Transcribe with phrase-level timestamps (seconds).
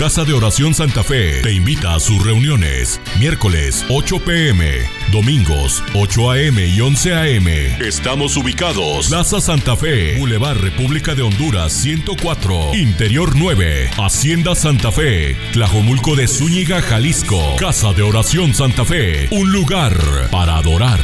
[0.00, 2.98] Casa de Oración Santa Fe te invita a sus reuniones.
[3.18, 4.78] Miércoles 8 pm,
[5.12, 7.46] domingos 8 am y 11 am.
[7.82, 9.08] Estamos ubicados.
[9.08, 16.28] Plaza Santa Fe, Boulevard República de Honduras 104, Interior 9, Hacienda Santa Fe, Tlajomulco de
[16.28, 17.56] Zúñiga, Jalisco.
[17.58, 19.92] Casa de Oración Santa Fe, un lugar
[20.30, 21.00] para adorar.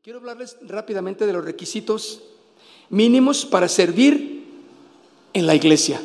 [0.00, 2.22] Quiero hablarles rápidamente de los requisitos
[2.88, 4.43] mínimos para servir
[5.34, 6.00] en la iglesia.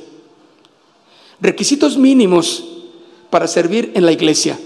[1.39, 2.65] Requisitos mínimos
[3.29, 4.59] para servir en la iglesia.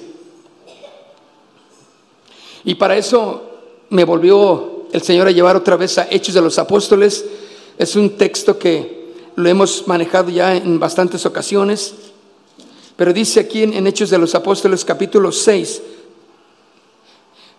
[2.64, 3.44] Y para eso
[3.90, 7.26] me volvió el Señor a llevar otra vez a Hechos de los Apóstoles.
[7.78, 11.94] Es un texto que lo hemos manejado ya en bastantes ocasiones.
[12.96, 15.82] Pero dice aquí en, Hechos de los Apóstoles capítulo 6.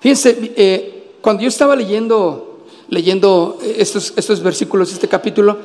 [0.01, 5.59] Fíjense, eh, cuando yo estaba leyendo, leyendo estos, estos versículos, este capítulo,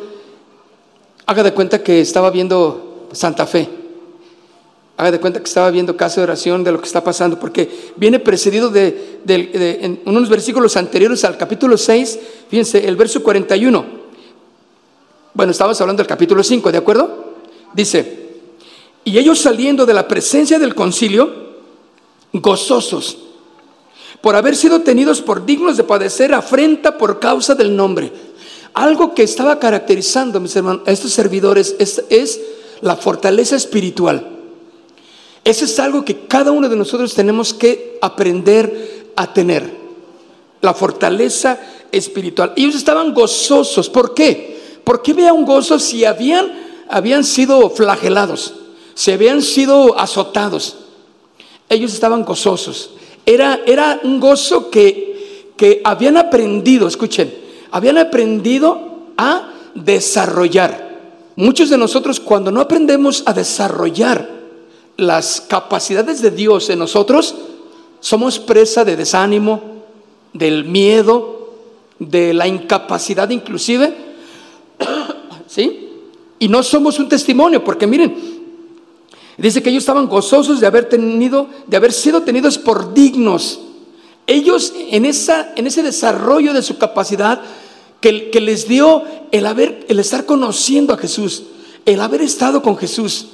[1.29, 3.69] haga de cuenta que estaba viendo Santa Fe.
[4.97, 7.91] Haga de cuenta que estaba viendo casa de oración de lo que está pasando, porque
[7.97, 13.85] viene precedido de, en unos versículos anteriores al capítulo 6, fíjense, el verso 41.
[15.35, 17.35] Bueno, estábamos hablando del capítulo 5, ¿de acuerdo?
[17.75, 18.31] Dice,
[19.03, 21.31] y ellos saliendo de la presencia del concilio,
[22.33, 23.19] gozosos,
[24.19, 28.11] por haber sido tenidos por dignos de padecer afrenta por causa del nombre.
[28.73, 32.39] Algo que estaba caracterizando, mis hermanos, a estos servidores es, es
[32.81, 34.27] la fortaleza espiritual.
[35.43, 39.77] Eso es algo que cada uno de nosotros tenemos que aprender a tener.
[40.61, 41.59] La fortaleza
[41.91, 42.53] espiritual.
[42.55, 43.89] Ellos estaban gozosos.
[43.89, 44.59] ¿Por qué?
[44.83, 46.51] ¿Por qué había un gozo si habían,
[46.89, 48.53] habían sido flagelados?
[48.93, 50.77] Si habían sido azotados.
[51.69, 52.91] Ellos estaban gozosos.
[53.25, 57.31] Era, un gozo que, que habían aprendido, escuchen,
[57.71, 60.89] habían aprendido a desarrollar.
[61.35, 64.29] Muchos de nosotros cuando no aprendemos a desarrollar
[64.97, 67.35] las capacidades de Dios en nosotros,
[67.99, 69.61] somos presa de desánimo,
[70.33, 71.55] del miedo,
[71.99, 73.95] de la incapacidad inclusive,
[75.47, 75.89] ¿sí?
[76.39, 78.39] Y no somos un testimonio, porque miren,
[79.39, 83.61] Dice que ellos estaban gozosos de haber tenido, de haber sido tenidos por dignos.
[84.29, 87.41] Ellos en, esa, en ese desarrollo de su capacidad
[87.99, 91.43] que, les dio el haber, el estar conociendo a Jesús,
[91.85, 93.27] el haber estado con Jesús.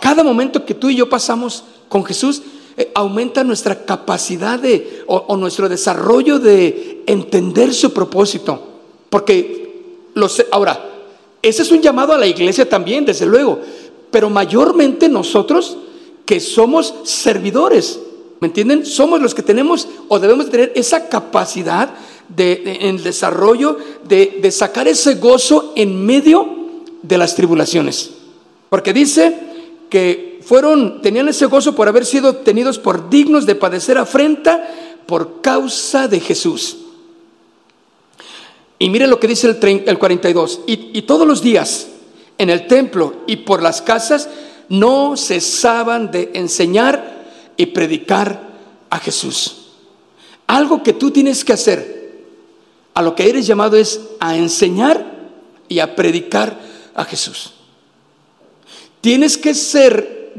[0.00, 2.42] Cada momento que tú y yo pasamos con Jesús,
[2.76, 8.68] eh, aumenta nuestra capacidad de, o, o, nuestro desarrollo de entender su propósito.
[9.10, 10.88] Porque los, ahora,
[11.42, 13.60] ese es un llamado a la iglesia también, desde luego
[14.10, 15.76] pero mayormente nosotros
[16.24, 18.00] que somos servidores.
[18.40, 18.86] ¿Me entienden?
[18.86, 21.90] Somos los que tenemos o debemos tener esa capacidad
[22.28, 23.76] de, en el desarrollo
[24.08, 28.10] de, sacar ese gozo en medio de las tribulaciones.
[28.70, 29.36] Porque dice
[29.90, 34.68] que fueron, tenían ese gozo por haber sido tenidos por dignos de padecer afrenta
[35.06, 36.78] por causa de Jesús.
[38.78, 40.60] Y mire lo que dice el, el 42.
[40.66, 41.88] Y, y todos los días
[42.38, 44.30] en el templo y por las casas,
[44.70, 47.19] no cesaban de enseñar
[47.60, 48.40] y predicar
[48.88, 49.66] a Jesús.
[50.46, 52.24] Algo que tú tienes que hacer,
[52.94, 55.04] a lo que eres llamado es a enseñar
[55.68, 56.58] y a predicar
[56.94, 57.52] a Jesús.
[59.02, 60.32] Tienes que ser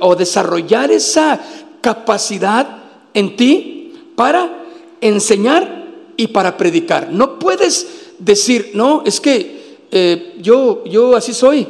[0.00, 1.38] o desarrollar esa
[1.82, 4.64] capacidad en ti para
[5.02, 7.12] enseñar y para predicar.
[7.12, 11.68] No puedes decir, no, es que eh, yo, yo así soy.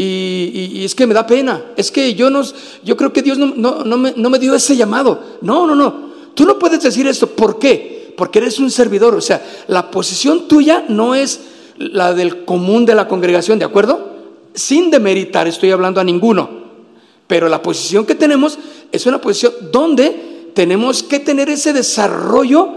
[0.00, 1.72] Y, es que me da pena.
[1.76, 2.42] Es que yo no,
[2.84, 5.38] yo creo que Dios no, no, me, no, me, dio ese llamado.
[5.42, 6.10] No, no, no.
[6.34, 7.26] Tú no puedes decir esto.
[7.26, 8.14] ¿Por qué?
[8.16, 9.16] Porque eres un servidor.
[9.16, 11.40] O sea, la posición tuya no es
[11.78, 14.12] la del común de la congregación, ¿de acuerdo?
[14.54, 16.48] Sin demeritar, estoy hablando a ninguno.
[17.26, 18.56] Pero la posición que tenemos
[18.92, 22.68] es una posición donde tenemos que tener ese desarrollo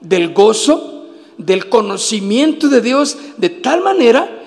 [0.00, 4.37] del gozo, del conocimiento de Dios de tal manera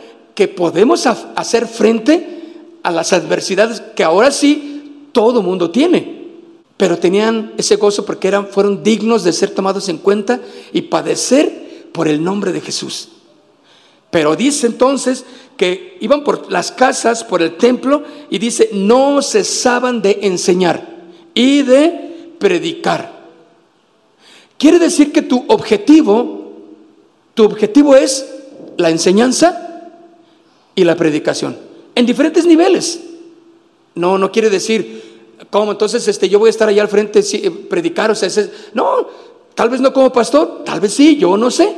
[0.41, 6.31] que podemos hacer frente a las adversidades que ahora sí todo mundo tiene.
[6.77, 10.41] Pero tenían ese gozo porque eran, fueron dignos de ser tomados en cuenta
[10.73, 13.09] y padecer por el nombre de Jesús.
[14.09, 15.25] Pero dice entonces
[15.57, 18.01] que iban por las casas, por el templo,
[18.31, 21.03] y dice, no cesaban de enseñar
[21.35, 23.27] y de predicar.
[24.57, 26.41] Quiere decir que tu objetivo
[27.35, 28.25] tu objetivo es
[28.77, 29.70] la enseñanza
[30.75, 31.57] y la predicación,
[31.95, 33.01] en diferentes niveles.
[33.95, 35.11] No, no quiere decir,
[35.49, 35.71] ¿cómo?
[35.71, 38.29] Entonces este, yo voy a estar allá al frente, eh, predicar, o sea,
[38.73, 39.07] no,
[39.53, 41.75] tal vez no como pastor, tal vez sí, yo no sé.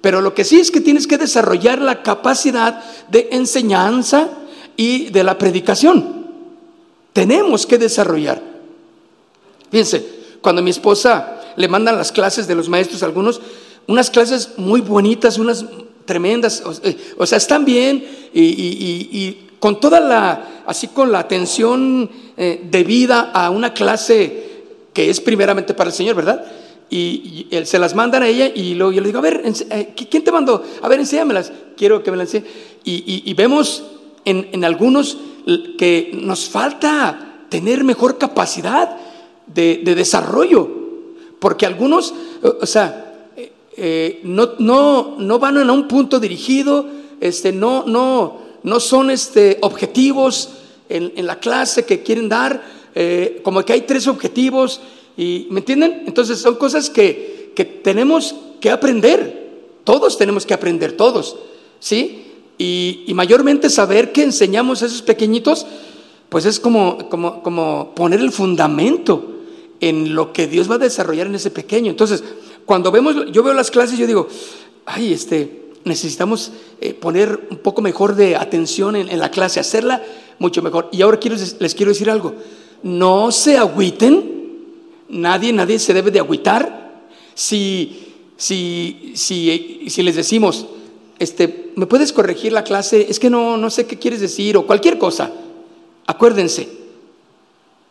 [0.00, 4.28] Pero lo que sí es que tienes que desarrollar la capacidad de enseñanza
[4.76, 6.28] y de la predicación.
[7.12, 8.40] Tenemos que desarrollar.
[9.70, 10.06] Fíjense,
[10.40, 13.40] cuando mi esposa le mandan las clases de los maestros, algunos,
[13.88, 15.64] unas clases muy bonitas, unas
[16.08, 16.96] tremendas, o, eh,
[17.26, 18.02] sea, están bien
[18.32, 24.48] y, con toda la, así con la atención eh, debida a una clase
[24.92, 26.44] que es primeramente para el Señor, ¿verdad?
[26.88, 29.94] y, él, se las mandan a ella y luego yo le digo, a ver, eh,
[30.10, 30.64] ¿quién te mandó?
[30.80, 32.50] A ver, enséñamelas, quiero que me las enseñe.
[32.84, 33.84] Y, vemos
[34.24, 35.18] en, algunos
[35.76, 38.96] que nos falta tener mejor capacidad
[39.46, 40.70] de, desarrollo,
[41.38, 43.07] porque algunos, o sea,
[43.78, 46.86] eh, eh, no, no, no, van a un punto dirigido,
[47.20, 50.50] este, no, no, no son este, objetivos
[50.88, 52.78] en, en la clase que quieren dar,
[53.44, 54.80] como que hay tres objetivos
[55.18, 56.04] y, ¿Me entienden?
[56.06, 59.48] Entonces son cosas que, que tenemos que aprender.
[59.82, 61.36] Todos tenemos que aprender, todos.
[61.80, 62.24] ¿Sí?
[62.56, 65.66] Y, y, mayormente saber que enseñamos a esos pequeñitos,
[66.28, 69.24] pues es como, como, como, poner el fundamento
[69.80, 71.90] en lo que Dios va a desarrollar en ese pequeño.
[71.90, 72.22] Entonces,
[72.68, 74.28] cuando vemos, yo veo las clases, yo digo,
[74.86, 80.04] ay, este, necesitamos eh, poner un poco mejor de atención en, en, la clase, hacerla
[80.38, 80.88] mucho mejor.
[80.92, 82.34] Y ahora quiero, les quiero decir algo,
[82.82, 84.38] no se agüiten
[85.08, 90.66] Nadie, nadie se debe de agüitar si, si, si, si les decimos,
[91.18, 93.06] este, ¿me puedes corregir la clase?
[93.08, 95.32] Es que no, no sé qué quieres decir o cualquier cosa.
[96.06, 96.68] Acuérdense,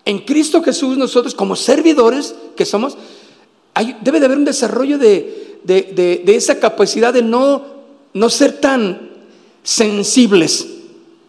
[0.06, 2.98] en Cristo Jesús nosotros como servidores que somos,
[4.02, 7.66] debe de haber un desarrollo de, de, de, esa capacidad de no,
[8.14, 9.12] no ser tan
[9.64, 10.68] sensibles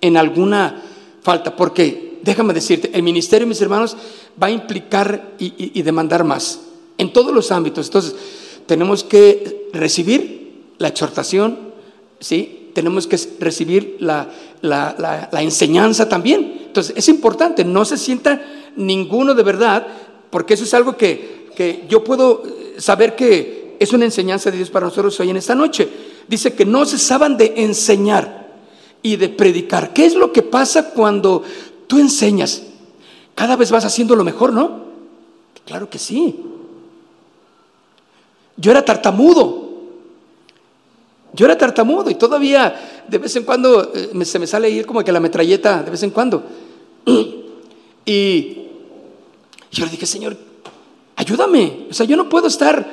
[0.00, 0.82] en alguna
[1.22, 3.96] falta, porque déjame decirte, el ministerio, mis hermanos,
[4.40, 6.60] va a implicar y, demandar más
[6.96, 7.86] en todos los ámbitos.
[7.86, 8.14] Entonces,
[8.66, 11.58] tenemos que recibir la exhortación,
[12.20, 12.70] ¿sí?
[12.74, 14.28] Tenemos que recibir la,
[15.32, 16.62] enseñanza también.
[16.66, 18.42] Entonces, es importante, no se sienta
[18.76, 19.86] ninguno de verdad,
[20.30, 22.44] porque eso es algo que, que yo puedo
[22.78, 25.88] saber que es una enseñanza de Dios para nosotros hoy en esta noche.
[26.28, 28.46] Dice que no cesaban de enseñar
[29.02, 29.92] y de predicar.
[29.92, 31.42] ¿Qué es lo que pasa cuando
[31.88, 32.62] tú enseñas,
[33.34, 34.84] cada vez vas haciendo lo mejor, ¿no?
[35.66, 36.36] Claro que sí.
[38.56, 39.68] Yo era tartamudo.
[41.32, 45.02] Yo era tartamudo y todavía de vez en cuando eh, se me sale ir como
[45.02, 46.44] que la metralleta, de vez en cuando.
[48.10, 48.68] Y
[49.70, 50.34] yo le dije, Señor,
[51.28, 51.86] ayúdame.
[51.90, 52.86] O sea, yo no puedo estar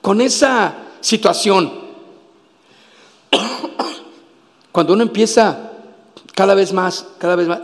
[0.00, 1.72] con esa situación.
[4.72, 5.70] Cuando uno empieza
[6.34, 7.60] cada vez más, cada vez más,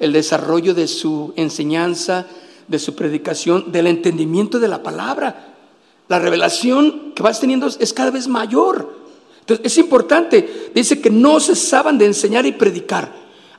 [0.00, 2.26] el desarrollo de su enseñanza,
[2.66, 5.54] de su predicación, del entendimiento de la palabra.
[6.08, 8.96] La revelación que vas teniendo es cada vez mayor.
[9.40, 13.12] Entonces es importante, dice que no cesaban de enseñar y predicar.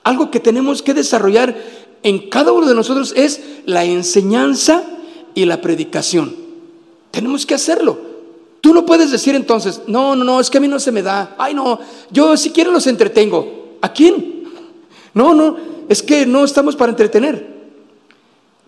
[0.04, 1.56] Algo que tenemos que desarrollar
[2.04, 4.84] en cada uno de nosotros es la enseñanza
[5.38, 6.36] y la predicación.
[7.12, 7.96] Tenemos que hacerlo.
[8.60, 11.04] Tú no puedes decir entonces, no, no, no, es que a mí no se me
[11.04, 11.36] da.
[11.38, 11.80] Ay, no,
[12.10, 13.78] yo si quiero los entretengo.
[13.80, 14.46] ¿A quién?
[15.14, 15.56] No, no,
[15.88, 17.56] es que no estamos para entretener.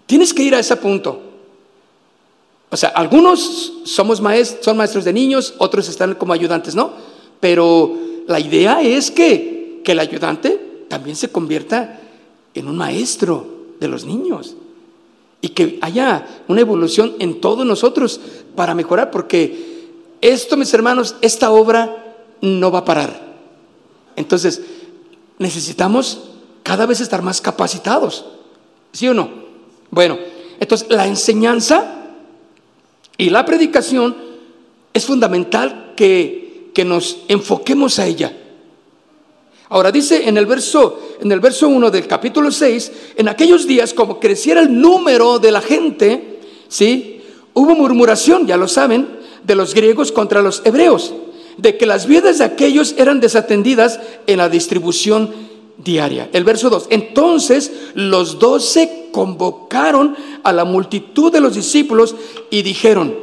[0.05, 1.19] Tienes que ir a ese punto.
[2.69, 6.91] O sea, algunos somos maestros, son maestros de niños, otros están como ayudantes, ¿no?
[7.39, 11.99] Pero la idea es que, que el ayudante también se convierta
[12.53, 13.47] en un maestro
[13.79, 14.55] de los niños
[15.41, 18.19] y que haya una evolución en todos nosotros
[18.55, 19.87] para mejorar, porque
[20.21, 23.29] esto, mis hermanos, esta obra no va a parar.
[24.15, 24.61] Entonces,
[25.37, 26.29] necesitamos
[26.63, 28.25] cada vez estar más capacitados.
[28.91, 29.29] ¿Sí o no?
[29.91, 30.17] Bueno,
[30.59, 32.15] entonces la enseñanza
[33.17, 34.15] y la predicación
[34.93, 38.35] es fundamental que, que nos enfoquemos a ella.
[39.69, 43.93] Ahora dice en el verso en el verso 1 del capítulo 6, en aquellos días
[43.93, 47.21] como creciera el número de la gente, ¿sí?
[47.53, 51.13] Hubo murmuración, ya lo saben, de los griegos contra los hebreos,
[51.57, 55.33] de que las vidas de aquellos eran desatendidas en la distribución
[55.77, 56.29] diaria.
[56.31, 56.87] El verso 2.
[56.89, 62.15] Entonces los doce convocaron a la multitud de los discípulos
[62.49, 63.13] y dijeron,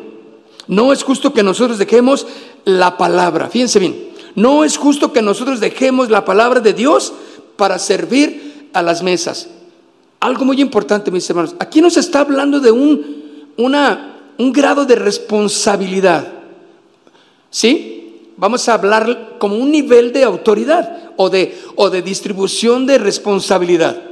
[0.66, 2.26] no es justo que nosotros dejemos
[2.64, 3.48] la palabra.
[3.48, 4.05] Fíjense bien,
[4.36, 7.12] no es justo que nosotros dejemos la palabra de Dios
[7.56, 9.48] para servir a las mesas.
[10.20, 11.56] Algo muy importante, mis hermanos.
[11.58, 16.32] Aquí nos está hablando de un, una, un grado de responsabilidad.
[17.50, 18.32] ¿Sí?
[18.36, 24.02] Vamos a hablar como un nivel de autoridad o de, o de distribución de responsabilidad.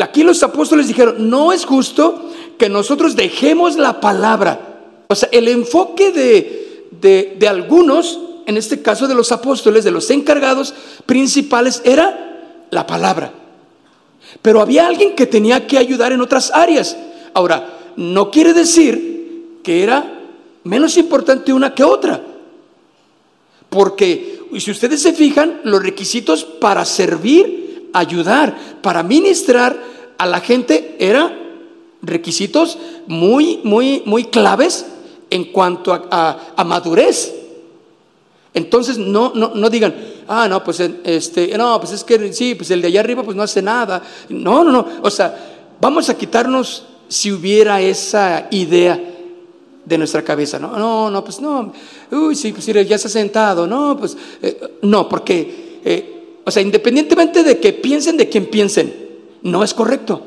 [0.00, 4.78] Aquí los apóstoles dijeron, no es justo que nosotros dejemos la palabra.
[5.08, 9.90] O sea, el enfoque de, de, de algunos, en este caso de los apóstoles, de
[9.90, 10.74] los encargados
[11.06, 13.32] principales, era la palabra.
[14.42, 16.96] Pero había alguien que tenía que ayudar en otras áreas.
[17.32, 20.20] Ahora, no quiere decir que era
[20.64, 22.22] menos importante una que otra.
[23.68, 29.80] Porque, si ustedes se fijan, los requisitos para servir, ayudar, para ministrar
[30.18, 31.38] a la gente eran
[32.02, 34.86] requisitos muy, muy, muy claves
[35.30, 37.34] en cuanto a, madurez.
[38.52, 39.94] Entonces no, no, no, digan,
[40.26, 43.36] ah, no, pues este, no, pues es que sí, pues el de allá arriba pues
[43.36, 44.02] no hace nada.
[44.28, 44.86] No, no, no.
[45.02, 49.00] O sea, vamos a quitarnos si hubiera esa idea
[49.84, 50.58] de nuestra cabeza.
[50.58, 51.72] No, no, no, pues no.
[52.10, 53.66] Uy, sí, pues ya ha sentado.
[53.66, 58.92] No, pues eh, no, porque, eh, o sea, independientemente de que piensen de quien piensen,
[59.42, 60.22] no es correcto.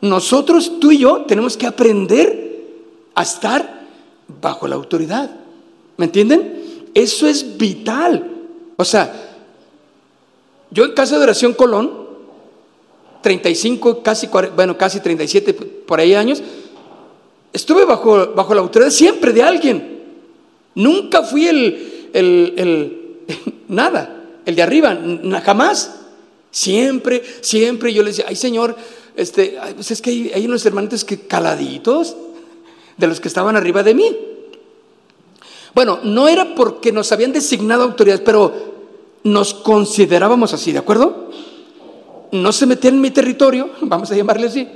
[0.00, 2.66] Nosotros, tú y yo, tenemos que aprender
[3.14, 3.86] a estar
[4.40, 5.30] bajo la autoridad.
[5.96, 6.61] ¿Me entienden?
[6.94, 8.30] Eso es vital.
[8.76, 9.12] O sea,
[10.70, 12.02] yo en casa de oración Colón,
[13.22, 16.42] 35, casi, bueno, casi 37 por ahí años,
[17.52, 20.02] estuve bajo, bajo la autoridad siempre de alguien.
[20.74, 23.16] Nunca fui el, el, el
[23.68, 24.98] nada, el de arriba,
[25.44, 25.98] jamás.
[26.50, 28.76] Siempre, siempre yo le decía, ay Señor,
[29.16, 32.14] este, pues es que hay, hay unos hermanitos que caladitos
[32.96, 34.16] de los que estaban arriba de mí.
[35.74, 38.72] Bueno, no era porque nos habían designado autoridades, pero
[39.24, 41.30] nos considerábamos así, ¿de acuerdo?
[42.32, 44.68] No se metían en mi territorio, vamos a llamarle así.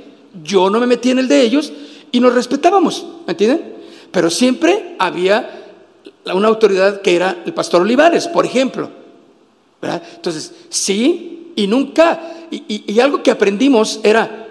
[0.43, 1.71] Yo no me metía en el de ellos
[2.11, 3.75] y nos respetábamos, ¿me entienden?
[4.11, 5.65] Pero siempre había
[6.33, 8.89] una autoridad que era el pastor Olivares, por ejemplo.
[9.81, 10.01] ¿verdad?
[10.15, 14.47] Entonces, sí, y nunca, y, algo que aprendimos era,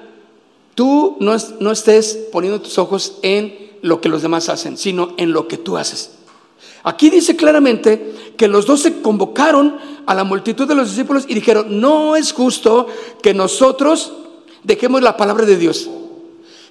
[0.74, 5.32] tú no, no estés poniendo tus ojos en lo que los demás hacen, sino en
[5.32, 6.15] lo que tú haces.
[6.86, 9.76] Aquí dice claramente que los dos se convocaron
[10.06, 12.86] a la multitud de los discípulos y dijeron, no es justo
[13.20, 14.12] que nosotros
[14.62, 15.90] dejemos la palabra de Dios.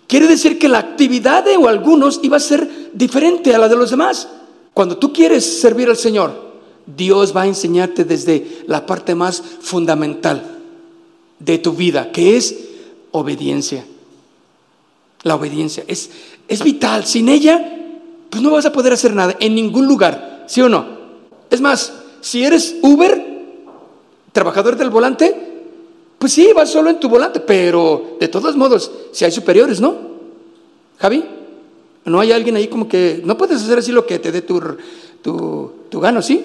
[0.07, 3.89] Quiere decir que la actividad de algunos iba a ser diferente a la de los
[3.89, 4.29] demás.
[4.73, 6.31] Cuando tú quieres servir al Señor,
[6.85, 10.61] Dios va a enseñarte desde la parte más fundamental
[11.39, 12.55] de tu vida, que es
[13.11, 13.85] obediencia.
[15.23, 16.09] La obediencia es,
[16.47, 17.05] es vital.
[17.05, 17.74] Sin ella
[18.35, 20.85] pues no vas a poder hacer nada en ningún lugar, ¿sí o no?
[21.49, 23.25] Es más, si eres Uber,
[24.33, 25.33] trabajador del volante,
[26.19, 29.95] pues sí, vas solo en tu volante, pero de todos modos, si hay superiores, ¿no?
[30.97, 31.23] Javi,
[32.03, 34.61] no hay alguien ahí como que no puedes hacer así lo que te dé tu,
[35.21, 36.43] tu, gano, ¿sí?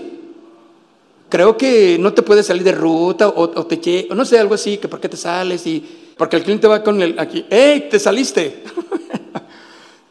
[1.28, 4.76] Creo que no te puedes salir de ruta o, te o no sé, algo así,
[4.76, 5.84] que por qué te sales y
[6.16, 8.62] porque el cliente va con el aquí, ¡Ey, te saliste!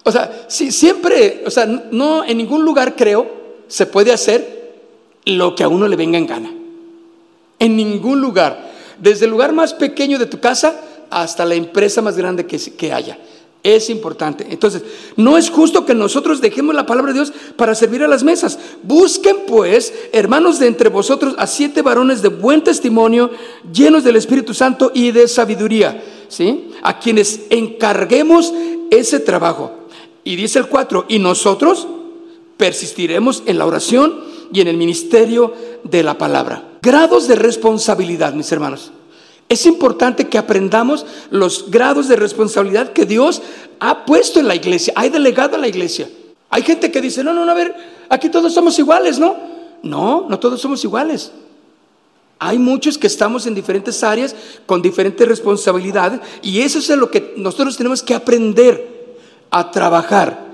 [0.09, 3.29] O sea, si siempre, o sea, no en ningún lugar creo
[3.67, 4.73] se puede hacer
[5.25, 6.51] lo que a uno le venga en gana.
[7.59, 8.71] En ningún lugar.
[8.99, 12.91] Desde el lugar más pequeño de tu casa hasta la empresa más grande que, que
[12.91, 13.19] haya.
[13.61, 14.47] Es importante.
[14.49, 14.81] Entonces,
[15.15, 18.57] no es justo que nosotros dejemos la palabra de Dios para servir a las mesas.
[18.81, 23.29] Busquen pues, hermanos de entre vosotros, a siete varones de buen testimonio,
[23.71, 26.71] llenos del Espíritu Santo y de sabiduría, ¿sí?
[26.81, 28.51] A quienes encarguemos
[28.89, 29.78] ese trabajo.
[30.29, 31.88] Y dice el 4, y nosotros
[32.55, 36.77] persistiremos en la oración y en el ministerio de la palabra.
[36.83, 38.91] Grados de responsabilidad, mis hermanos.
[39.50, 43.41] Es importante que aprendamos los grados de responsabilidad que Dios
[43.79, 46.07] ha puesto en la iglesia, ha delegado a la iglesia.
[46.51, 47.75] Hay gente que dice, no, no, no, a ver,
[48.07, 49.36] aquí todos somos iguales, ¿no?
[49.81, 51.31] No, no todos somos iguales.
[52.38, 54.36] Hay muchos que estamos en diferentes áreas
[54.67, 58.98] con diferentes responsabilidades y eso es lo que nosotros tenemos que aprender
[59.51, 60.47] a trabajar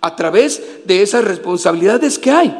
[0.00, 2.56] a través de esas responsabilidades que hay.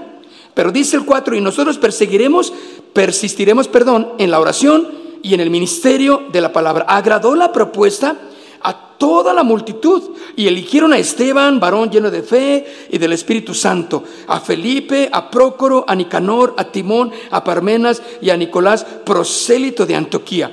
[0.54, 2.52] Pero dice el 4, y nosotros perseguiremos,
[2.92, 4.88] persistiremos, perdón, en la oración
[5.22, 6.84] y en el ministerio de la palabra.
[6.88, 8.16] Agradó la propuesta
[8.60, 10.02] a toda la multitud
[10.34, 15.30] y eligieron a Esteban, varón lleno de fe y del Espíritu Santo, a Felipe, a
[15.30, 20.52] Prócoro, a Nicanor, a Timón, a Parmenas y a Nicolás, prosélito de Antioquía.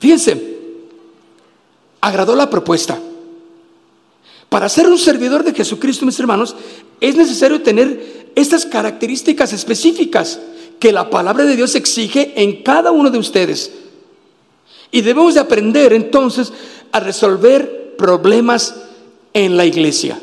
[0.00, 0.58] Fíjense,
[2.00, 2.98] agradó la propuesta.
[4.48, 6.56] Para ser un servidor de Jesucristo, mis hermanos,
[7.00, 10.40] es necesario tener estas características específicas
[10.78, 13.72] que la palabra de Dios exige en cada uno de ustedes.
[14.90, 16.52] Y debemos de aprender entonces
[16.92, 18.74] a resolver problemas
[19.34, 20.18] en la iglesia.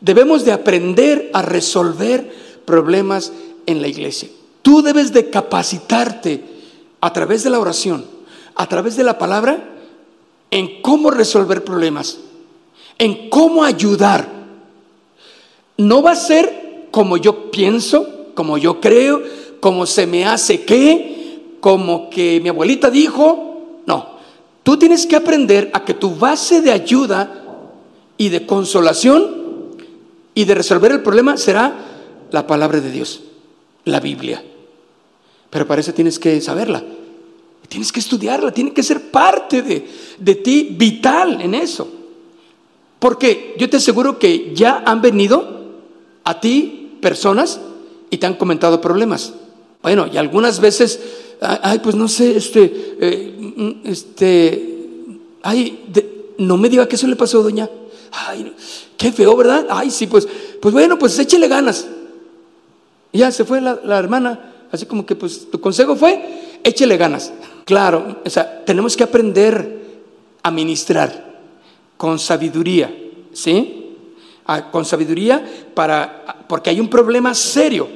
[0.00, 2.30] Debemos de aprender a resolver
[2.66, 3.32] problemas
[3.64, 4.28] en la iglesia.
[4.60, 6.42] Tú debes de capacitarte
[7.00, 8.04] a través de la oración,
[8.54, 9.70] a través de la palabra,
[10.50, 12.18] en cómo resolver problemas
[12.98, 14.28] en cómo ayudar.
[15.76, 19.22] No va a ser como yo pienso, como yo creo,
[19.60, 23.82] como se me hace que, como que mi abuelita dijo.
[23.86, 24.16] No,
[24.62, 27.42] tú tienes que aprender a que tu base de ayuda
[28.16, 29.74] y de consolación
[30.34, 31.74] y de resolver el problema será
[32.30, 33.22] la palabra de Dios,
[33.84, 34.42] la Biblia.
[35.50, 36.82] Pero para eso tienes que saberla,
[37.68, 39.86] tienes que estudiarla, tiene que ser parte de,
[40.18, 41.88] de ti, vital en eso.
[43.06, 45.46] Porque yo te aseguro que ya han venido
[46.24, 47.60] a ti personas
[48.10, 49.32] y te han comentado problemas.
[49.80, 50.98] Bueno, y algunas veces,
[51.40, 54.88] ay, pues no sé, este, eh, este,
[55.40, 55.84] ay,
[56.38, 57.70] no me diga que eso le pasó, doña.
[58.10, 58.52] Ay,
[58.96, 59.68] qué feo, ¿verdad?
[59.70, 60.26] Ay, sí, pues,
[60.60, 61.86] pues bueno, pues échele ganas.
[63.12, 67.32] Ya se fue la, la hermana, así como que, pues, tu consejo fue, échele ganas.
[67.66, 70.02] Claro, o sea, tenemos que aprender
[70.42, 71.35] a ministrar
[71.96, 72.94] con sabiduría,
[73.32, 73.82] ¿sí?
[74.70, 77.88] con sabiduría para, porque hay un problema serio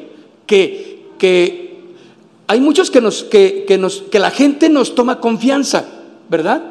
[0.47, 1.79] que, que
[2.47, 5.85] hay muchos que, nos, que, que, nos, que la gente nos toma confianza,
[6.29, 6.63] ¿verdad?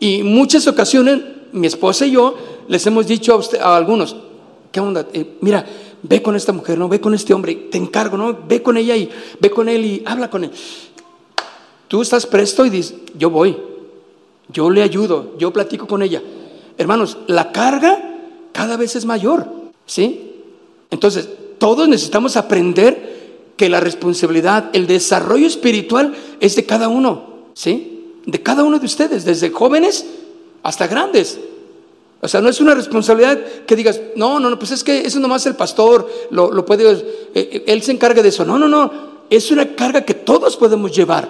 [0.00, 1.20] Y muchas ocasiones
[1.52, 2.34] mi esposa y yo
[2.68, 4.16] les hemos dicho a, usted, a algunos,
[4.72, 5.06] ¿qué onda?
[5.12, 5.64] Eh, mira,
[6.02, 6.88] ve con esta mujer, ¿no?
[6.88, 8.38] Ve con este hombre, te encargo, ¿no?
[8.46, 10.50] Ve con ella y ve con él y habla con él.
[11.88, 13.56] Tú estás presto y dices, yo voy,
[14.48, 16.22] yo le ayudo, yo platico con ella.
[16.78, 17.98] Hermanos, la carga
[18.52, 19.46] cada vez es mayor,
[19.86, 20.32] ¿sí?
[20.90, 21.28] Entonces,
[21.58, 23.16] todos necesitamos aprender
[23.56, 28.12] que la responsabilidad, el desarrollo espiritual es de cada uno, ¿sí?
[28.26, 30.06] De cada uno de ustedes, desde jóvenes
[30.62, 31.38] hasta grandes.
[32.20, 35.20] O sea, no es una responsabilidad que digas, no, no, no, pues es que eso
[35.20, 37.04] nomás el pastor lo, lo puede, eh,
[37.34, 38.44] eh, él se encarga de eso.
[38.44, 38.90] No, no, no,
[39.30, 41.28] es una carga que todos podemos llevar.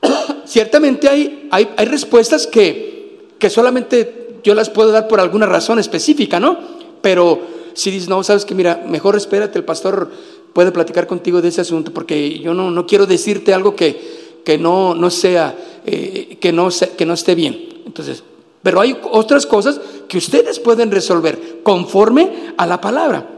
[0.44, 5.78] Ciertamente hay, hay, hay respuestas que, que solamente yo las puedo dar por alguna razón
[5.78, 6.58] específica, ¿no?
[7.00, 7.40] Pero
[7.74, 10.10] si dices, no, sabes que mira, mejor espérate, el pastor
[10.52, 14.58] puede platicar contigo de ese asunto, porque yo no, no quiero decirte algo que, que
[14.58, 15.56] no, no sea,
[15.86, 17.68] eh, que, no que no esté bien.
[17.86, 18.22] Entonces,
[18.62, 23.28] pero hay otras cosas que ustedes pueden resolver conforme a la palabra.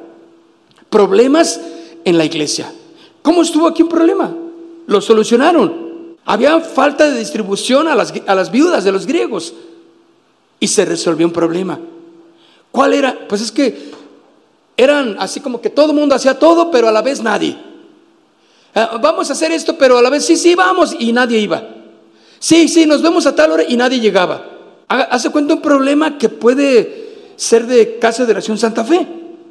[0.90, 1.60] Problemas
[2.04, 2.72] en la iglesia.
[3.22, 4.34] ¿Cómo estuvo aquí un problema?
[4.86, 6.16] Lo solucionaron.
[6.26, 9.54] Había falta de distribución a las, a las viudas de los griegos
[10.64, 11.78] y se resolvió un problema.
[12.72, 13.28] ¿Cuál era?
[13.28, 13.90] Pues es que
[14.78, 17.54] eran así como que todo el mundo hacía todo, pero a la vez nadie.
[18.74, 21.62] Ah, vamos a hacer esto, pero a la vez sí, sí, vamos, y nadie iba.
[22.38, 24.42] Sí, sí, nos vemos a tal hora y nadie llegaba.
[24.88, 29.06] Hace cuenta un problema que puede ser de Casa de Oración Santa Fe.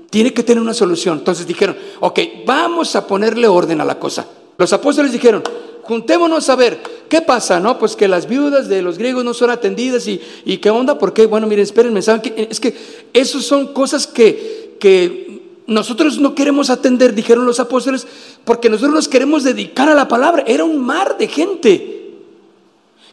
[0.10, 1.20] Tiene que tener una solución.
[1.20, 4.26] Entonces dijeron, ok, vamos a ponerle orden a la cosa.
[4.58, 5.44] Los apóstoles dijeron,
[5.84, 7.60] juntémonos a ver, ¿qué pasa?
[7.60, 10.98] No, pues que las viudas de los griegos no son atendidas y, y qué onda,
[10.98, 11.26] ¿por qué?
[11.26, 12.22] Bueno, miren, espérenme, ¿saben?
[12.50, 12.74] Es que
[13.14, 18.08] esas son cosas que, que nosotros no queremos atender, dijeron los apóstoles,
[18.46, 20.44] porque nosotros nos queremos dedicar a la palabra.
[20.48, 21.94] Era un mar de gente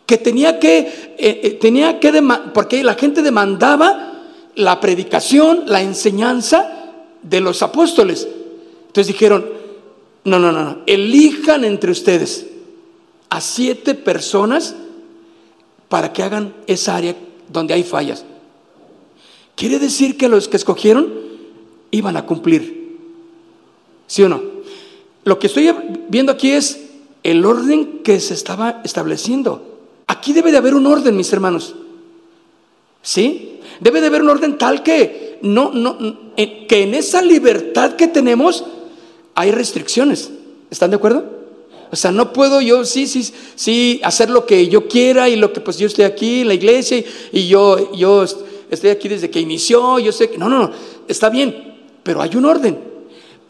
[0.06, 0.78] que tenía que,
[1.18, 2.12] eh, eh, tenía que
[2.54, 4.22] porque la gente demandaba
[4.54, 8.28] la predicación, la enseñanza de los apóstoles.
[8.87, 9.46] Entonces dijeron,
[10.24, 12.49] no, no, no, no, elijan entre ustedes
[13.30, 14.74] a siete personas
[15.88, 17.16] para que hagan esa área
[17.48, 18.24] donde hay fallas.
[19.56, 21.12] Quiere decir que los que escogieron
[21.90, 22.98] iban a cumplir.
[24.06, 24.42] ¿Sí o no?
[25.24, 25.70] Lo que estoy
[26.08, 26.80] viendo aquí es
[27.22, 29.78] el orden que se estaba estableciendo.
[30.06, 31.74] Aquí debe de haber un orden, mis hermanos.
[33.02, 33.60] ¿Sí?
[33.80, 35.98] Debe de haber un orden tal que no, no,
[36.36, 38.64] que en esa libertad que tenemos
[39.34, 40.30] hay restricciones.
[40.70, 41.39] ¿Están de acuerdo?
[41.92, 45.53] O sea, no puedo yo, sí, sí, sí, hacer lo que yo quiera y lo
[45.53, 48.24] que pues yo estoy aquí en la iglesia y, yo, yo
[48.70, 50.70] estoy aquí desde que inició, yo sé que, no, no, no,
[51.09, 52.79] está bien, pero hay un orden.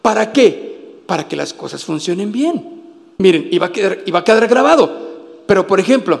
[0.01, 1.01] ¿Para qué?
[1.05, 2.81] Para que las cosas funcionen bien.
[3.19, 6.19] Miren, y va a quedar, y va a quedar grabado, pero por ejemplo,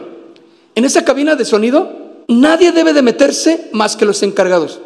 [0.75, 4.79] en esa cabina de sonido, nadie debe de meterse más que los encargados.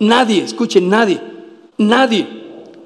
[0.00, 1.20] Nadie, escuchen, nadie,
[1.78, 2.26] nadie,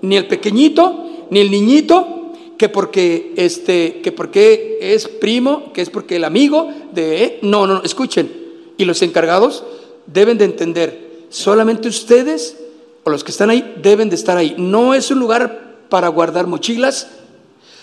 [0.02, 2.15] ni el pequeñito, ni el niñito,
[2.56, 7.82] que porque este que porque es primo, que es porque el amigo de no, no,
[7.82, 8.30] escuchen.
[8.78, 9.64] Y los encargados
[10.06, 12.56] deben de entender, solamente ustedes
[13.04, 14.54] o los que están ahí deben de estar ahí.
[14.58, 17.08] No es un lugar para guardar mochilas,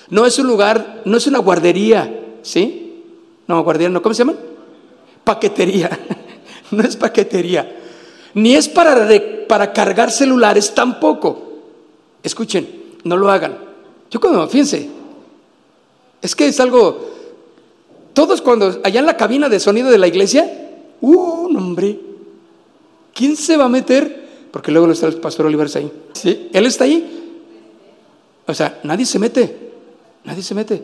[0.09, 3.01] no es un lugar, no es una guardería, ¿sí?
[3.47, 4.35] No, guardería, no, ¿cómo se llama?
[5.23, 5.97] Paquetería.
[6.71, 7.79] no es paquetería.
[8.33, 9.07] Ni es para,
[9.47, 11.53] para cargar celulares tampoco.
[12.21, 12.67] Escuchen,
[13.03, 13.72] no lo hagan.
[14.13, 14.87] Yo cuando, fíjense,
[16.21, 17.13] es que es algo,
[18.13, 20.69] todos cuando, allá en la cabina de sonido de la iglesia,
[21.01, 21.99] uh, hombre,
[23.11, 24.49] ¿quién se va a meter?
[24.51, 25.91] Porque luego está el pastor Oliver ahí.
[26.13, 26.47] ¿Sí?
[26.53, 27.33] Él está ahí.
[28.45, 29.71] O sea, nadie se mete,
[30.23, 30.83] nadie se mete.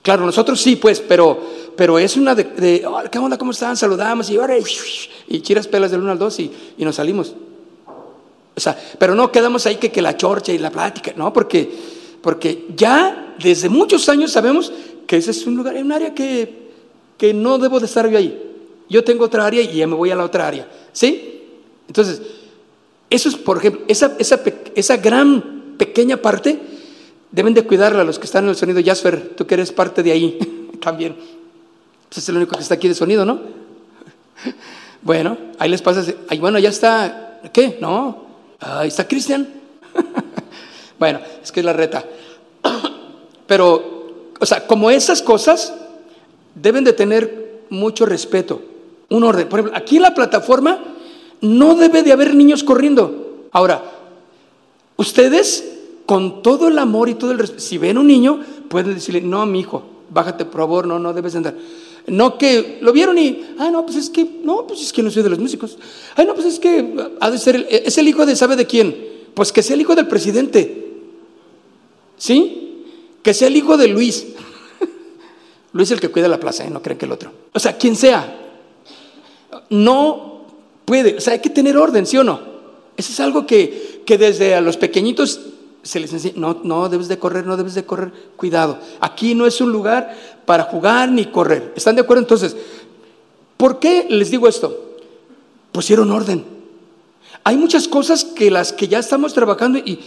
[0.00, 1.38] Claro, nosotros sí, pues, pero,
[1.76, 3.36] pero es una de, ¿qué onda?
[3.36, 3.76] ¿Cómo están?
[3.76, 4.56] Saludamos y ahora,
[5.28, 7.34] y chiras pelas del 1 al 2 y, y, nos salimos.
[8.54, 11.70] O sea, pero no quedamos ahí que, que la chorcha y la plática, no, porque,
[12.20, 14.72] porque ya desde muchos años sabemos
[15.06, 16.70] que ese es un lugar, un área que,
[17.16, 18.50] que no debo de estar yo ahí.
[18.88, 20.68] Yo tengo otra área y ya me voy a la otra área.
[20.92, 21.40] ¿Sí?
[21.88, 22.20] Entonces,
[23.08, 24.40] eso es, por ejemplo, esa, esa,
[24.74, 26.58] esa gran pequeña parte,
[27.30, 28.80] deben de cuidarla los que están en el sonido.
[28.84, 30.38] Jasper, tú que eres parte de ahí
[30.80, 31.16] también.
[32.08, 33.40] Pues es el único que está aquí de sonido, ¿no?
[35.04, 36.04] Bueno, ahí les pasa,
[36.38, 37.76] bueno, ya está, ¿qué?
[37.80, 38.24] No,
[38.62, 39.48] ahí está Cristian.
[40.98, 42.04] bueno, es que es la reta.
[43.46, 45.74] Pero, o sea, como esas cosas
[46.54, 48.62] deben de tener mucho respeto,
[49.08, 49.48] un orden.
[49.48, 50.78] Por ejemplo, aquí en la plataforma
[51.40, 53.48] no debe de haber niños corriendo.
[53.52, 53.82] Ahora,
[54.96, 55.68] ustedes
[56.06, 59.44] con todo el amor y todo el respeto, si ven un niño, pueden decirle, no,
[59.46, 61.54] mi hijo, bájate por favor, no, no debes andar.
[62.06, 65.10] No que lo vieron y, ah, no, pues es que, no, pues es que no
[65.10, 65.78] soy de los músicos.
[66.16, 68.96] Ay, no, pues es que ha de ser, es el hijo de, ¿sabe de quién?
[69.34, 70.90] Pues que sea el hijo del presidente.
[72.16, 72.84] ¿Sí?
[73.22, 74.26] Que sea el hijo de Luis.
[75.72, 76.70] Luis el que cuida la plaza, ¿eh?
[76.70, 77.32] no creen que el otro.
[77.52, 78.38] O sea, quien sea.
[79.70, 80.46] No
[80.84, 82.40] puede, o sea, hay que tener orden, ¿sí o no?
[82.96, 85.40] Eso es algo que, que desde a los pequeñitos
[85.82, 88.78] se les enseña, no, no debes de correr, no debes de correr, cuidado.
[89.00, 91.72] Aquí no es un lugar para jugar ni correr.
[91.76, 92.22] ¿Están de acuerdo?
[92.22, 92.56] Entonces,
[93.56, 94.96] ¿por qué les digo esto?
[95.72, 96.44] Pusieron orden.
[97.44, 99.98] Hay muchas cosas que las que ya estamos trabajando y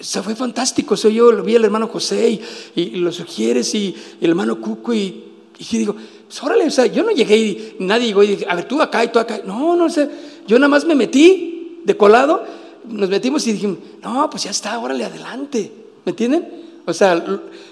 [0.00, 0.96] se fue fantástico.
[0.96, 2.40] Soy yo lo vi al hermano José
[2.74, 5.24] y, los sugieres y, el hermano Cuco y,
[5.58, 5.94] y digo,
[6.26, 8.80] pues órale, o sea, yo no llegué y nadie llegó y dije, a ver, tú
[8.80, 9.42] acá y tú acá.
[9.44, 10.08] No, no sé,
[10.46, 12.44] yo nada más me metí de colado
[12.84, 15.72] nos metimos y dijimos, no, pues ya está, órale, adelante.
[16.04, 16.60] ¿Me entienden?
[16.86, 17.22] O sea,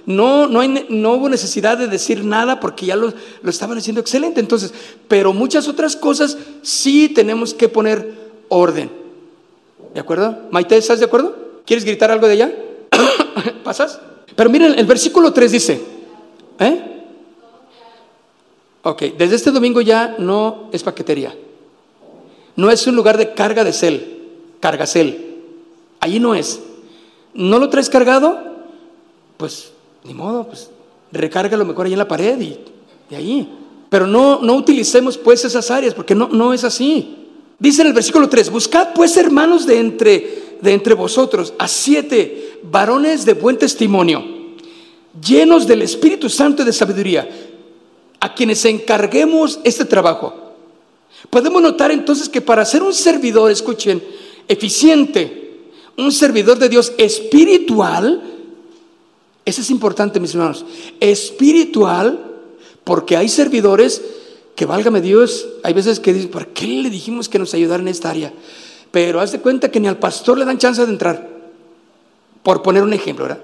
[0.07, 4.01] no, no, hay, no hubo necesidad de decir nada porque ya lo, lo estaban haciendo
[4.01, 4.40] excelente.
[4.40, 4.73] Entonces,
[5.09, 8.14] pero muchas otras cosas sí tenemos que poner
[8.49, 8.90] orden.
[9.94, 10.38] ¿De acuerdo?
[10.51, 11.37] Maite, ¿estás de acuerdo?
[11.64, 12.53] ¿Quieres gritar algo de allá?
[13.64, 14.01] ¿Pasas?
[14.37, 15.81] Pero miren, el versículo 3 dice,
[16.61, 16.85] ¿eh?
[18.83, 21.35] Ok, desde este domingo ya no es paquetería.
[22.57, 24.17] No es un lugar de carga de cel.
[24.61, 25.37] Cargacel.
[26.01, 26.61] Allí no es.
[27.35, 28.38] ¿No lo traes cargado?
[29.37, 29.73] Pues
[30.05, 30.71] ni modo, pues
[31.12, 32.59] recárgalo mejor ahí en la pared y
[33.11, 33.49] de ahí.
[33.88, 37.27] Pero no, no utilicemos pues esas áreas porque no, no es así.
[37.59, 42.61] Dice en el versículo 3, buscad pues hermanos de entre, de entre vosotros a siete
[42.62, 44.25] varones de buen testimonio,
[45.21, 47.29] llenos del Espíritu Santo y de sabiduría,
[48.21, 50.55] a quienes encarguemos este trabajo.
[51.31, 54.03] Podemos notar entonces que para ser un servidor, escuchen,
[54.48, 55.61] eficiente,
[55.96, 58.22] un servidor de Dios espiritual,
[59.44, 60.64] eso es importante, mis hermanos,
[61.00, 62.18] espiritual,
[62.84, 64.02] porque hay servidores
[64.54, 67.88] que, válgame Dios, hay veces que dicen, ¿por qué le dijimos que nos ayudara en
[67.88, 68.32] esta área?
[68.90, 71.28] Pero haz de cuenta que ni al pastor le dan chance de entrar,
[72.42, 73.42] por poner un ejemplo, ¿verdad?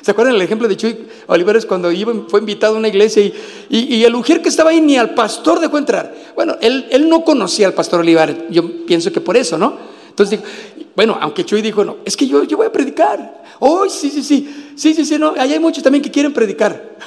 [0.00, 1.90] ¿Se acuerdan el ejemplo de Chuy Olivares cuando
[2.28, 3.22] fue invitado a una iglesia
[3.68, 6.14] y, el ujier que estaba ahí ni al pastor dejó entrar?
[6.34, 9.76] Bueno, él, no conocía al pastor Olivares, yo pienso que por eso, ¿no?
[10.08, 10.50] Entonces dijo,
[10.94, 13.42] bueno, aunque Chuy dijo, no, es que yo, yo voy a predicar.
[13.60, 16.98] Oh, sí, sí, sí, sí, sí, sí, no, ahí hay muchos también que quieren predicar.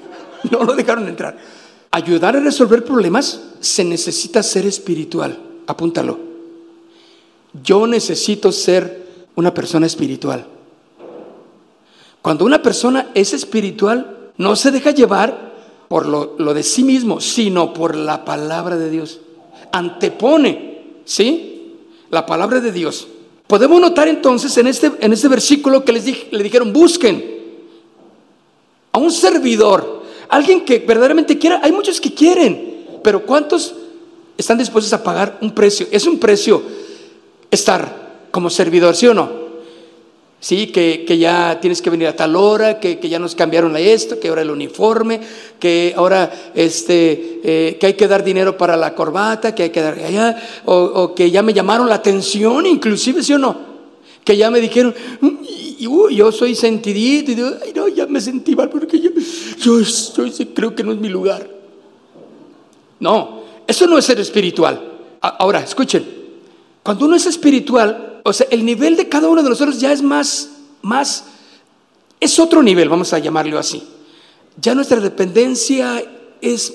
[0.50, 1.36] no lo dejaron entrar.
[1.90, 6.18] Ayudar a resolver problemas se necesita ser espiritual, apúntalo.
[7.62, 9.04] Yo necesito ser
[9.36, 10.53] una persona espiritual.
[12.24, 15.52] Cuando una persona es espiritual, no se deja llevar
[15.88, 19.20] por lo, de sí mismo, sino por la palabra de Dios.
[19.72, 21.74] Antepone, ¿sí?
[22.08, 23.08] La palabra de Dios.
[23.46, 27.42] Podemos notar entonces en este, en este versículo que les le dijeron, busquen
[28.92, 31.60] a un servidor, alguien que verdaderamente quiera.
[31.62, 33.74] Hay muchos que quieren, pero ¿cuántos
[34.38, 35.88] están dispuestos a pagar un precio?
[35.90, 36.62] Es un precio
[37.50, 39.43] estar como servidor, ¿sí o no?
[40.44, 44.28] Sí, que, ya tienes que venir a tal hora, que, ya nos cambiaron esto, que
[44.28, 45.18] ahora el uniforme,
[45.58, 49.80] que ahora este, eh, que hay que dar dinero para la corbata, que hay que
[49.80, 53.56] dar allá, o, que ya me llamaron la atención, inclusive, ¿sí o no?
[54.22, 55.30] Que ya me dijeron, mm,
[56.12, 59.12] yo soy sentidito, y ay, no, ya me sentí mal porque yo,
[59.58, 61.48] yo, yo creo que no es mi lugar.
[63.00, 64.92] No, eso no es ser espiritual.
[65.22, 66.23] Ahora, escuchen,
[66.84, 70.02] cuando uno es espiritual, o sea, el nivel de cada uno de nosotros ya es
[70.02, 70.50] más,
[70.82, 71.24] más,
[72.20, 73.82] es otro nivel, vamos a llamarlo así.
[74.60, 76.04] Ya nuestra dependencia
[76.40, 76.72] es,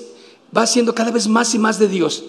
[0.54, 2.24] va siendo cada vez más y más de Dios.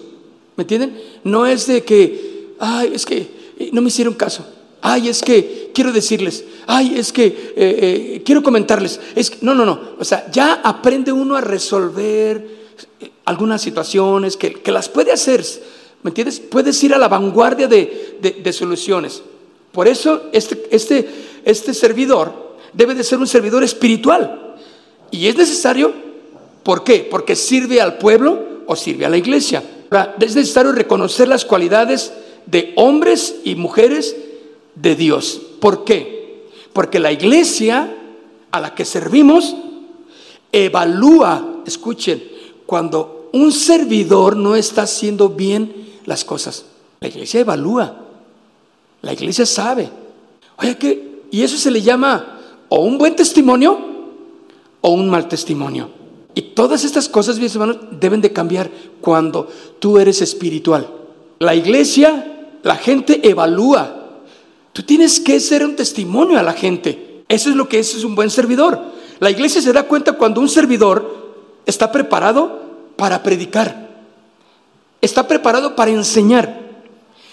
[0.56, 0.98] ¿Me entienden?
[1.24, 4.46] No es de que, ay, es que eh, no me hicieron caso.
[4.80, 9.00] Ay, es que quiero decirles, ay, es que eh, eh, quiero comentarles.
[9.14, 9.80] Es no, no, no.
[9.98, 12.62] O sea, ya aprende uno a resolver
[13.24, 15.44] algunas situaciones que, las puede hacer.
[16.02, 16.40] ¿Me entiendes?
[16.40, 19.22] Puedes ir a la vanguardia de, soluciones.
[19.70, 21.08] Por eso este, este,
[21.44, 24.56] este servidor debe de ser un servidor espiritual.
[25.10, 25.92] Y es necesario,
[26.62, 27.06] ¿por qué?
[27.08, 29.62] Porque sirve al pueblo o sirve a la iglesia.
[30.20, 32.12] es necesario reconocer las cualidades
[32.46, 34.16] de hombres y mujeres
[34.74, 35.40] de Dios.
[35.60, 36.48] ¿Por qué?
[36.72, 37.94] Porque la iglesia
[38.50, 39.54] a la que servimos
[40.50, 42.22] evalúa, escuchen,
[42.66, 46.64] cuando un servidor no está haciendo bien las cosas.
[47.00, 47.96] La iglesia evalúa,
[49.02, 49.90] la iglesia sabe.
[50.58, 51.22] Oye, ¿qué?
[51.30, 53.78] Y eso se le llama o un buen testimonio
[54.80, 55.90] o un mal testimonio.
[56.34, 60.88] Y todas estas cosas, mis hermanos, deben de cambiar cuando tú eres espiritual.
[61.38, 64.02] La iglesia, la gente evalúa
[64.72, 67.24] Tú tienes que ser un testimonio a la gente.
[67.28, 68.80] Eso es lo que es, es un buen servidor.
[69.20, 71.34] La iglesia se da cuenta cuando un servidor
[71.66, 72.60] está preparado
[72.96, 73.90] para predicar,
[75.02, 76.58] está preparado para enseñar,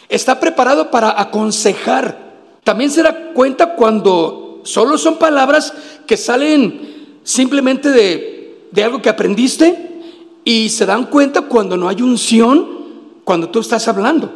[0.10, 2.28] está preparado para aconsejar.
[2.66, 5.74] También se da cuenta cuando solo son palabras
[6.06, 10.02] que salen simplemente de, de algo que aprendiste
[10.44, 12.80] y se dan cuenta cuando no hay unción
[13.24, 14.34] cuando tú estás hablando.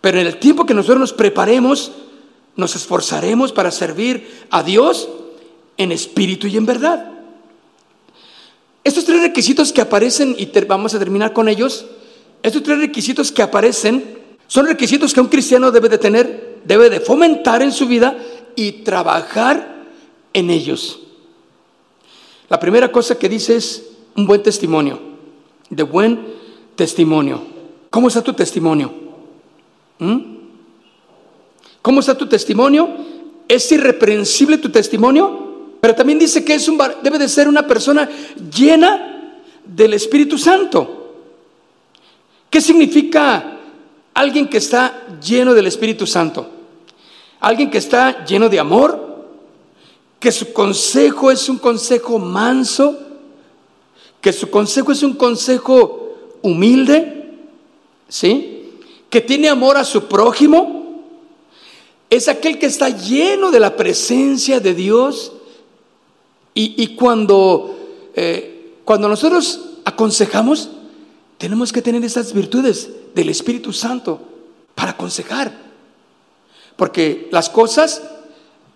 [0.00, 1.92] Pero en el tiempo que nosotros nos preparemos,
[2.54, 5.08] nos esforzaremos para servir a Dios
[5.76, 7.17] en espíritu y en verdad.
[8.84, 11.86] Estos tres requisitos que aparecen, y vamos a terminar con ellos,
[12.42, 17.00] estos tres requisitos que aparecen son requisitos que un cristiano debe de tener, debe de
[17.00, 18.16] fomentar en su vida
[18.56, 19.84] y trabajar
[20.32, 21.00] en ellos.
[22.48, 25.00] La primera cosa que dice es un buen testimonio,
[25.68, 26.26] de buen
[26.76, 27.42] testimonio.
[27.90, 28.92] ¿Cómo está tu testimonio?
[29.98, 30.18] ¿Mm?
[31.82, 32.88] ¿Cómo está tu testimonio?
[33.48, 35.47] ¿Es irreprensible tu testimonio?
[35.80, 36.58] Pero también dice que
[37.02, 38.08] debe de ser una persona
[38.54, 41.14] llena del Espíritu Santo.
[42.50, 43.58] ¿Qué significa
[44.14, 46.48] alguien que está lleno del Espíritu Santo?
[47.40, 49.26] Alguien que está lleno de amor,
[50.18, 52.98] que su consejo es un consejo manso,
[54.20, 57.34] que su consejo es un consejo humilde,
[58.08, 58.58] ¿sí?
[59.10, 61.02] que tiene amor a su prójimo,
[62.10, 65.32] es aquel que está lleno de la presencia de Dios.
[66.60, 70.70] Y, cuando, eh, cuando nosotros aconsejamos,
[71.38, 74.20] tenemos que tener esas virtudes del Espíritu Santo
[74.74, 75.56] para aconsejar.
[76.74, 78.02] Porque las cosas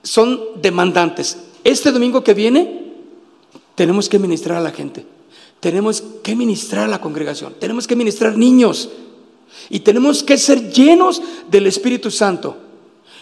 [0.05, 1.39] son demandantes.
[1.65, 2.93] Este domingo que viene,
[3.75, 5.05] tenemos que ministrar a la gente.
[5.59, 7.57] Tenemos que ministrar a la congregación.
[7.59, 8.91] Tenemos que ministrar niños.
[9.71, 12.57] Y tenemos que ser llenos del Espíritu Santo.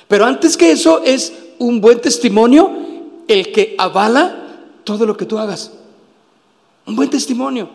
[0.07, 2.71] Pero antes que eso es un buen testimonio
[3.27, 4.41] el que avala
[4.85, 5.73] todo lo que tú hagas.
[6.87, 7.69] Un buen testimonio.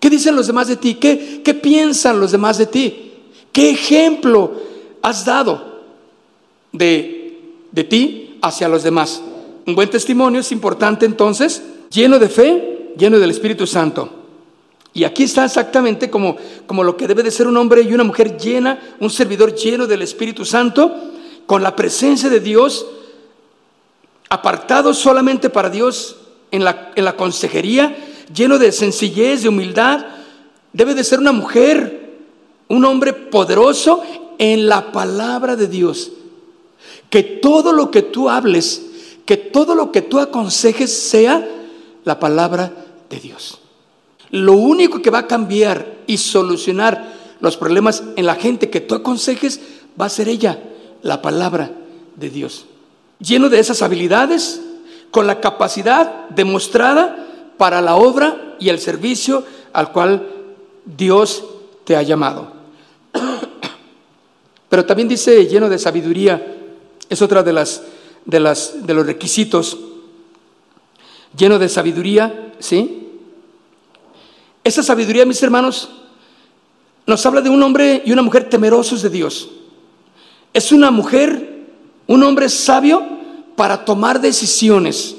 [0.00, 0.94] ¿Qué dicen los demás de ti?
[0.96, 3.12] ¿Qué, qué piensan los demás de ti?
[3.52, 4.52] ¿Qué ejemplo
[5.00, 5.80] has dado
[6.72, 9.22] de, de ti hacia los demás?
[9.66, 14.10] Un buen testimonio es importante entonces, lleno de fe, lleno del Espíritu Santo.
[14.92, 16.36] Y aquí está exactamente como,
[16.66, 19.86] como lo que debe de ser un hombre y una mujer llena, un servidor lleno
[19.86, 20.94] del Espíritu Santo,
[21.46, 22.86] con la presencia de Dios,
[24.34, 26.16] apartado solamente para Dios
[26.50, 27.96] en la, consejería,
[28.34, 30.06] lleno de sencillez, de humildad.
[30.72, 32.18] Debe de ser una mujer,
[32.68, 34.02] un hombre poderoso
[34.38, 36.12] en la palabra de Dios.
[37.10, 38.82] Que todo lo que tú hables,
[39.24, 41.48] que todo lo que tú aconsejes sea
[42.04, 42.72] la palabra
[43.08, 43.60] de Dios.
[44.30, 48.94] Lo único que va a cambiar y solucionar los problemas en la gente que tú
[48.94, 49.60] aconsejes
[50.00, 50.58] va a ser ella,
[51.02, 51.70] la palabra
[52.16, 52.66] de Dios.
[53.24, 54.60] Lleno de esas habilidades,
[55.10, 60.28] con la capacidad demostrada para la obra y el servicio al cual
[60.84, 61.44] Dios
[61.84, 62.52] te ha llamado.
[64.68, 66.44] Pero también dice lleno de sabiduría,
[67.08, 67.82] es otra de las
[68.24, 69.78] de las de los requisitos.
[71.36, 73.04] Lleno de sabiduría, ¿sí?
[74.62, 75.90] Esa sabiduría, mis hermanos,
[77.06, 79.50] nos habla de un hombre y una mujer temerosos de Dios.
[80.54, 81.53] Es una mujer,
[82.06, 83.02] un hombre sabio
[83.56, 85.16] para tomar decisiones,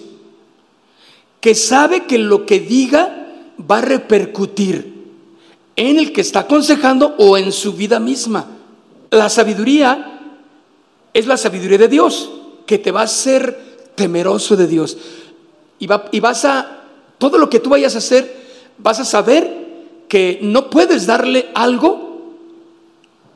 [1.41, 3.27] que sabe que lo que diga
[3.59, 4.95] va a repercutir
[5.75, 8.47] en el que está aconsejando o en su vida misma.
[9.11, 10.19] La sabiduría
[11.13, 12.31] es la sabiduría de Dios,
[12.65, 14.97] que te va a hacer temeroso de Dios.
[15.79, 16.83] Y, y vas a,
[17.17, 18.45] todo lo que tú vayas a hacer,
[18.77, 19.65] vas a saber
[20.07, 22.35] que no puedes darle algo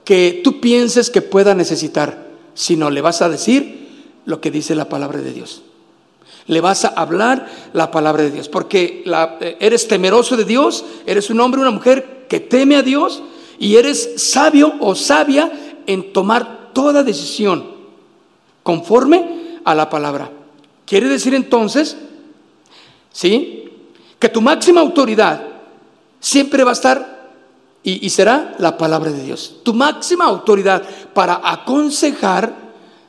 [0.03, 2.28] que tú pienses que pueda necesitar,
[2.59, 3.87] sino le vas a decir
[4.25, 5.61] lo que dice la palabra de Dios.
[6.45, 11.29] Le vas a hablar la palabra de Dios, porque eh, eres temeroso de Dios, eres
[11.29, 13.23] un hombre, una mujer que teme a Dios
[13.59, 15.49] y eres sabio o sabia
[15.87, 17.63] en tomar toda decisión
[18.61, 20.29] conforme a la palabra.
[20.85, 21.95] Quiere decir entonces,
[23.13, 23.69] ¿sí?
[24.19, 25.47] Que tu máxima autoridad
[26.19, 27.18] siempre va a estar
[28.01, 29.57] y, será la palabra de Dios.
[29.63, 32.53] Tu máxima autoridad para aconsejar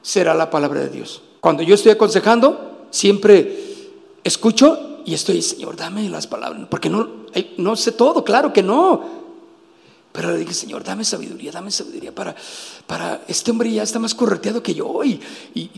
[0.03, 1.23] será la palabra de Dios.
[1.41, 3.89] Cuando yo estoy aconsejando, siempre
[4.23, 7.09] escucho y estoy, Señor, dame las palabras, porque no,
[7.59, 9.21] no sé todo, claro que no.
[10.13, 12.35] Pero le dije, Señor, dame sabiduría, dame sabiduría para,
[12.87, 15.05] para este hombre ya está más correteado que yo.
[15.05, 15.21] ¿Y,
[15.55, 15.71] y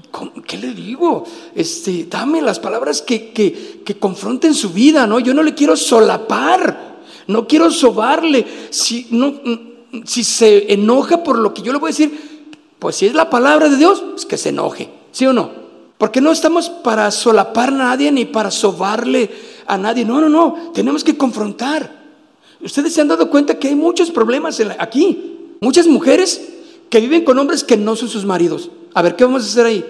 [0.47, 1.25] qué le digo?
[1.55, 5.21] Este, dame las palabras que, que, que confronten su vida, ¿no?
[5.21, 6.92] Yo no le quiero solapar
[7.27, 8.47] no quiero sobarle.
[8.71, 9.35] Si, no,
[10.05, 13.31] si se enoja por lo que yo le voy a decir, pues si es la
[13.31, 15.51] palabra de Dios, pues que se enoje, ¿sí o no?
[15.99, 19.31] Porque no estamos para solapar a nadie ni para sobarle
[19.67, 20.05] a nadie.
[20.05, 20.73] No, no, no.
[20.75, 22.03] Tenemos que confrontar.
[22.61, 25.57] Ustedes se han dado cuenta que hay muchos problemas aquí.
[25.61, 26.49] Muchas mujeres
[26.91, 28.69] que viven con hombres que no son sus maridos.
[28.95, 29.85] A ver, ¿qué vamos a hacer ahí?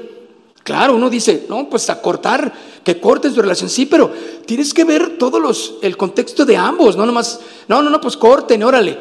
[0.64, 2.53] Claro, uno dice, no, pues a cortar,
[2.85, 4.12] que cortes tu relación, sí, pero
[4.46, 8.16] tienes que ver todos los, el contexto de ambos, no nomás, no, no, no, pues
[8.16, 8.96] corten, órale.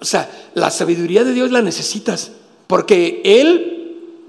[0.00, 2.32] O sea, la sabiduría de Dios la necesitas,
[2.66, 3.74] porque Él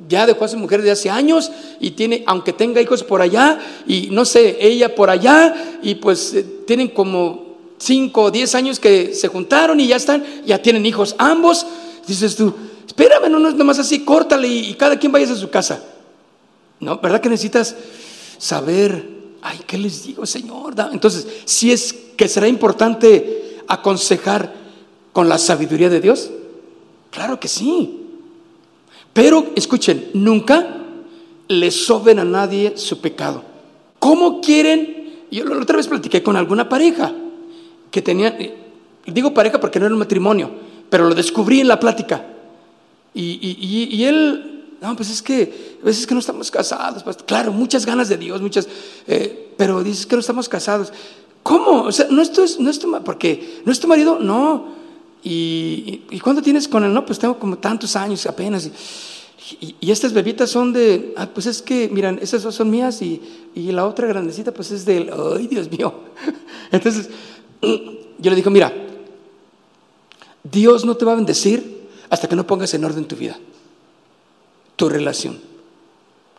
[0.08, 3.60] ya dejó a su mujer de hace años y tiene, aunque tenga hijos por allá,
[3.88, 8.80] y no sé, ella por allá, y pues eh, tienen como cinco o diez años
[8.80, 11.66] que se juntaron y ya están, ya tienen hijos ambos.
[12.06, 12.54] Dices tú,
[12.86, 15.82] espérame, no, no es nomás así, córtale y cada quien vaya a su casa.
[16.86, 17.00] ¿No?
[17.00, 17.76] ¿Verdad que necesitas
[18.38, 19.10] saber,
[19.42, 20.76] ay, ¿qué les digo, Señor?
[20.92, 24.54] Entonces, si es que será importante aconsejar
[25.12, 26.30] con la sabiduría de Dios,
[27.10, 28.02] claro que sí.
[29.14, 30.84] Pero escuchen, nunca
[31.48, 33.44] le soben a nadie su pecado.
[33.98, 35.26] ¿Cómo quieren?
[35.32, 37.16] Yo la otra vez platiqué con alguna pareja
[37.90, 38.38] que tenía,
[39.08, 40.52] digo pareja porque no era un matrimonio,
[40.90, 42.28] pero lo descubrí en la plática.
[43.16, 44.55] Y él
[44.86, 47.02] no, pues es que a veces que no estamos casados.
[47.02, 48.68] Pues, claro, muchas ganas de Dios, muchas,
[49.08, 50.94] eh, pero dices que no estamos casados.
[51.42, 51.84] ¿Cómo?
[51.84, 54.76] O sea, no, esto es, no es tu, porque no es tu marido, no.
[55.24, 56.94] ¿Y, y, cuándo tienes con él?
[56.94, 58.70] No, pues tengo como tantos años apenas.
[59.60, 63.22] Y, estas bebitas son de, ah, pues es que, miran, esas dos son mías y,
[63.56, 65.96] la otra grandecita, pues es de, ay, Dios mío.
[66.72, 67.10] Entonces,
[67.62, 68.72] yo le digo, mira,
[70.44, 73.36] Dios no te va a bendecir hasta que no pongas en orden tu vida
[74.76, 75.40] tu relación.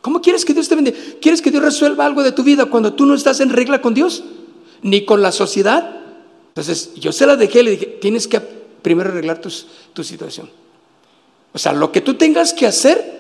[0.03, 0.97] ¿Cómo quieres que Dios te bendiga?
[1.21, 3.95] ¿Quieres que Dios resuelva algo de tu vida cuando tú no estás en regla con
[3.95, 4.25] Dios?
[4.83, 6.01] Ni con la sociedad.
[6.49, 10.49] Entonces, yo se la dejé, le dije, tienes que primero arreglar tu situación.
[11.53, 13.17] O sea, lo que tú tengas que hacer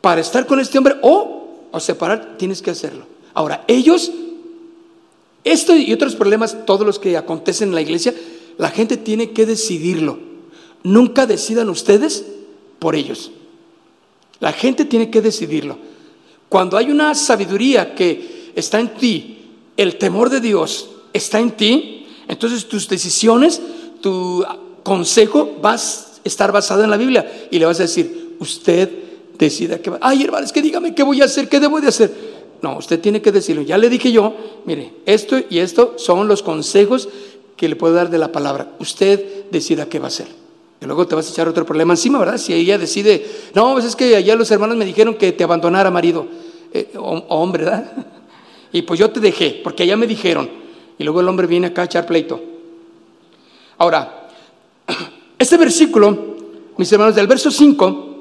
[0.00, 3.06] para estar con este hombre o, o separar, tienes que hacerlo.
[3.34, 4.12] Ahora, ellos,
[5.44, 8.14] esto y otros problemas, todos los que acontecen en la iglesia,
[8.58, 10.18] la gente tiene que decidirlo.
[10.82, 12.24] Nunca decidan ustedes
[12.78, 13.30] por ellos.
[14.40, 15.78] La gente tiene que decidirlo.
[16.48, 19.38] Cuando hay una sabiduría que está en ti,
[19.76, 23.60] el temor de Dios está en ti, entonces tus decisiones,
[24.00, 24.44] tu
[24.82, 25.80] consejo va a
[26.24, 28.90] estar basado en la Biblia y le vas a decir, usted
[29.38, 29.98] decida qué va.
[30.00, 32.12] Ay, hermano, es que dígame qué voy a hacer, qué debo de hacer.
[32.62, 33.62] No, usted tiene que decirlo.
[33.62, 37.08] Ya le dije yo, mire, esto y esto son los consejos
[37.56, 38.72] que le puedo dar de la palabra.
[38.78, 40.43] Usted decida qué va a hacer
[40.86, 42.38] luego te vas a echar otro problema encima, ¿verdad?
[42.38, 45.90] Si ella decide, no, pues es que allá los hermanos me dijeron que te abandonara
[45.90, 46.26] marido,
[46.72, 47.92] eh, hombre, ¿verdad?
[48.72, 50.50] Y pues yo te dejé, porque allá me dijeron.
[50.98, 52.42] Y luego el hombre viene acá a echar pleito.
[53.78, 54.28] Ahora,
[55.38, 56.36] este versículo,
[56.76, 58.14] mis hermanos, del verso 5,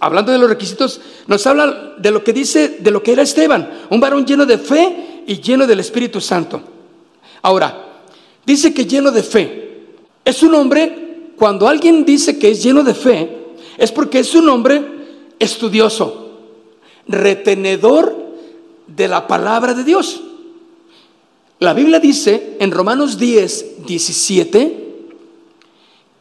[0.00, 3.70] hablando de los requisitos, nos habla de lo que dice, de lo que era Esteban,
[3.90, 6.62] un varón lleno de fe y lleno del Espíritu Santo.
[7.42, 8.02] Ahora,
[8.46, 9.58] dice que lleno de fe.
[10.24, 13.38] Es un hombre cuando alguien dice que es lleno de fe,
[13.78, 14.82] es porque es un hombre
[15.38, 16.38] estudioso,
[17.08, 18.16] retenedor
[18.86, 20.22] de la palabra de Dios.
[21.58, 24.82] La Biblia dice en Romanos 10, 17,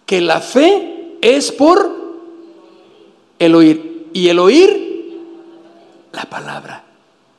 [0.06, 2.02] que la fe es por
[3.40, 4.10] el oír.
[4.14, 5.20] Y el oír,
[6.12, 6.84] la palabra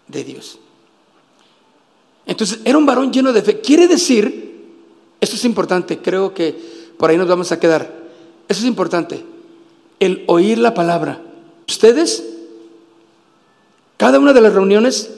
[0.09, 0.59] de Dios.
[2.27, 3.61] Entonces, era un varón lleno de fe.
[3.61, 4.43] Quiere decir,
[5.21, 7.93] esto es importante, creo que por ahí nos vamos a quedar.
[8.47, 9.25] Eso es importante.
[9.99, 11.21] El oír la palabra.
[11.69, 12.23] Ustedes,
[13.97, 15.11] cada una de las reuniones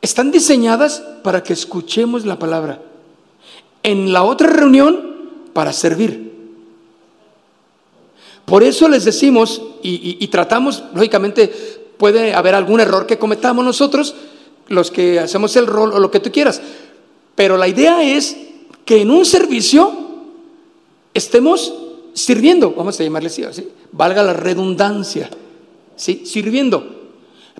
[0.00, 2.80] están diseñadas para que escuchemos la palabra.
[3.82, 6.32] En la otra reunión, para servir.
[8.44, 11.52] Por eso les decimos y, tratamos, lógicamente
[11.96, 14.14] puede haber algún error que cometamos nosotros,
[14.68, 16.62] los que hacemos el rol o lo que tú quieras,
[17.34, 18.36] pero la idea es
[18.84, 20.03] que en un servicio
[21.14, 21.72] estemos
[22.12, 25.30] sirviendo, vamos a llamarle así, valga la redundancia,
[25.96, 26.22] ¿sí?
[26.26, 27.02] sirviendo.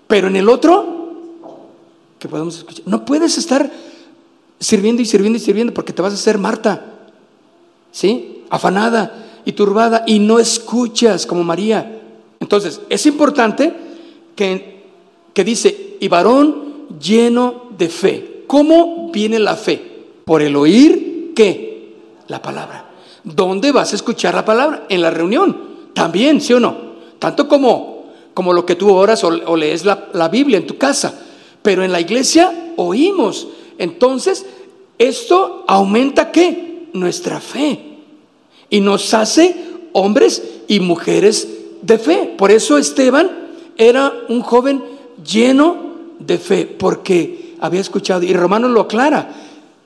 [0.06, 1.14] Pero en el otro,
[2.18, 3.70] que podemos escuchar, no puedes estar
[4.60, 6.84] sirviendo y sirviendo y sirviendo porque te vas a hacer Marta,
[7.90, 8.44] ¿sí?
[8.50, 12.00] Afanada y turbada y no escuchas como María.
[12.40, 13.72] Entonces, es importante
[14.36, 14.84] que,
[15.32, 18.44] que dice, y varón lleno de fe.
[18.46, 19.80] ¿Cómo viene la fe?
[20.24, 21.94] Por el oír, ¿qué?
[22.28, 22.90] La palabra.
[23.24, 24.84] ¿Dónde vas a escuchar la palabra?
[24.88, 25.56] En la reunión.
[25.94, 26.76] También, ¿sí o no?
[27.18, 31.18] Tanto como, como lo que tú oras o, lees la, la Biblia en tu casa.
[31.62, 33.48] Pero en la iglesia oímos.
[33.78, 34.44] Entonces,
[34.98, 36.88] esto aumenta qué?
[36.92, 37.80] Nuestra fe.
[38.68, 39.56] Y nos hace
[39.92, 41.48] hombres y mujeres
[41.80, 42.34] de fe.
[42.36, 43.30] Por eso Esteban
[43.78, 44.84] era un joven
[45.24, 49.34] lleno de fe, porque había escuchado, y Romano lo aclara,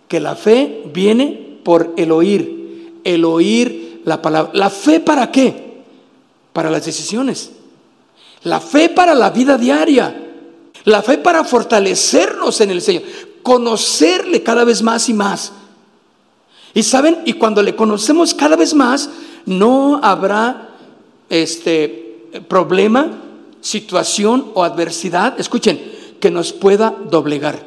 [0.09, 2.58] que la fe viene por el oír
[3.05, 4.53] el oír la palabra.
[4.55, 5.83] ¿La fe para qué?
[6.53, 7.51] Para las decisiones.
[8.45, 10.25] La fe para la vida diaria.
[10.85, 13.03] La fe para fortalecernos en el Señor.
[13.43, 15.53] Conocerle cada vez más y más.
[16.75, 19.11] Y saben, y cuando le conocemos cada vez más,
[19.47, 20.77] no habrá
[21.29, 23.23] este problema,
[23.61, 25.81] situación o adversidad, escuchen,
[26.21, 27.67] que nos pueda doblegar.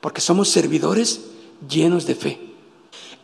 [0.00, 1.22] Porque somos servidores
[1.68, 2.53] llenos de fe.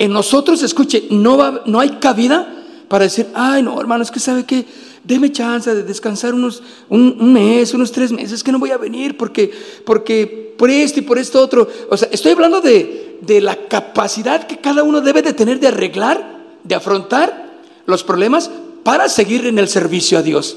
[0.00, 4.18] En nosotros, escuche, no, va, no hay cabida para decir, ay, no, hermano, es que
[4.18, 4.64] sabe que
[5.04, 9.18] deme chance de descansar unos, un, mes, unos tres meses, que no voy a venir
[9.18, 9.52] porque,
[9.84, 11.68] porque por esto y por esto otro.
[11.90, 15.68] O sea, estoy hablando de, de la capacidad que cada uno debe de tener de
[15.68, 18.50] arreglar, de afrontar los problemas
[18.82, 20.56] para seguir en el servicio a Dios.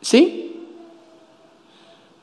[0.00, 0.54] ¿Sí?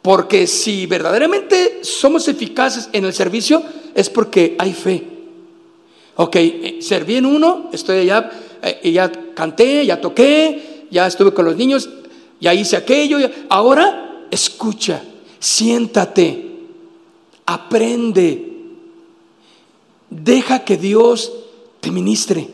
[0.02, 3.62] Porque si verdaderamente somos eficaces en el servicio,
[3.94, 5.19] es porque hay fe.
[6.22, 8.30] Ok, eh, serví en uno, estoy allá,
[8.62, 11.90] eh, ya canté, ya toqué, ya estuve con los niños,
[12.42, 13.20] ya hice aquello.
[13.48, 15.02] Ahora escucha,
[15.40, 16.58] siéntate,
[17.46, 18.52] aprende,
[20.10, 21.32] deja que Dios
[21.80, 22.50] te ministre.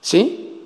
[0.00, 0.62] ¿Sí?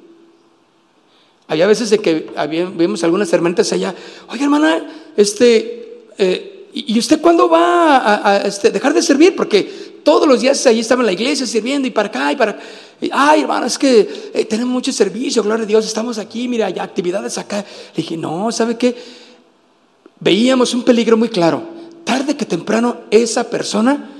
[1.48, 2.30] Había veces de que
[2.76, 3.92] vimos algunas hermanitas allá,
[4.28, 9.34] oye hermana, este, eh, ¿y usted cuándo va a, este, dejar de servir?
[9.34, 12.58] Porque todos los días allí estaba en la iglesia sirviendo y para acá y para...
[13.12, 16.78] Ay, hermano, es que eh, tenemos mucho servicio, gloria a Dios, estamos aquí, mira, hay
[16.78, 17.58] actividades acá.
[17.58, 18.94] Le dije, no, ¿sabe qué?
[20.18, 21.62] Veíamos un peligro muy claro.
[22.04, 24.10] Tarde que temprano esa persona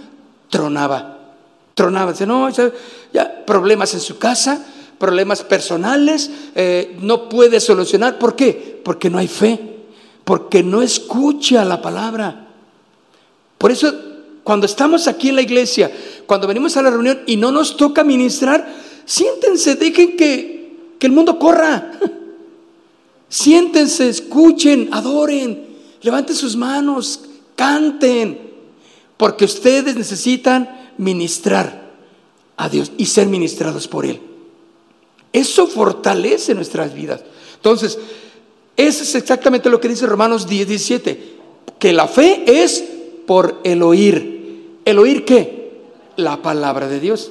[0.49, 1.18] tronaba.
[1.74, 2.49] Tronaba, dice, no,
[3.12, 4.66] ya, problemas en su casa,
[4.99, 8.18] problemas personales, eh, no puede solucionar.
[8.18, 8.81] ¿Por qué?
[8.85, 9.59] Porque no hay fe,
[10.24, 12.49] porque no escucha la palabra.
[13.59, 14.09] Por eso
[14.45, 15.91] cuando estamos aquí en la iglesia,
[16.26, 18.74] cuando venimos a la reunión y no nos toca ministrar,
[19.05, 21.93] siéntense, dejen que, que el mundo corra.
[23.28, 25.66] Siéntense, escuchen, adoren,
[26.03, 27.20] levanten sus manos,
[27.55, 28.41] canten,
[29.16, 31.91] porque ustedes necesitan ministrar
[32.57, 34.20] a Dios y ser ministrados por Él.
[35.32, 37.22] Eso fortalece nuestras vidas.
[37.55, 37.99] Entonces,
[38.76, 41.34] eso es exactamente lo que dice Romanos 10, 17,
[41.78, 42.84] que la fe es
[43.31, 44.81] por el oír.
[44.85, 45.83] ¿El oír qué?
[46.16, 47.31] La palabra de Dios.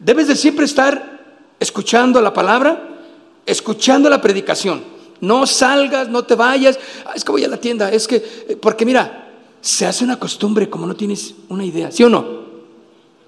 [0.00, 1.20] Debes de siempre estar
[1.60, 2.98] escuchando la palabra,
[3.46, 4.82] escuchando la predicación.
[5.20, 6.80] No salgas, no te vayas.
[7.06, 7.92] Ah, es que voy a la tienda.
[7.92, 9.30] Es que, eh, porque mira,
[9.60, 11.92] se hace una costumbre como no tienes una idea.
[11.92, 12.26] ¿Sí o no?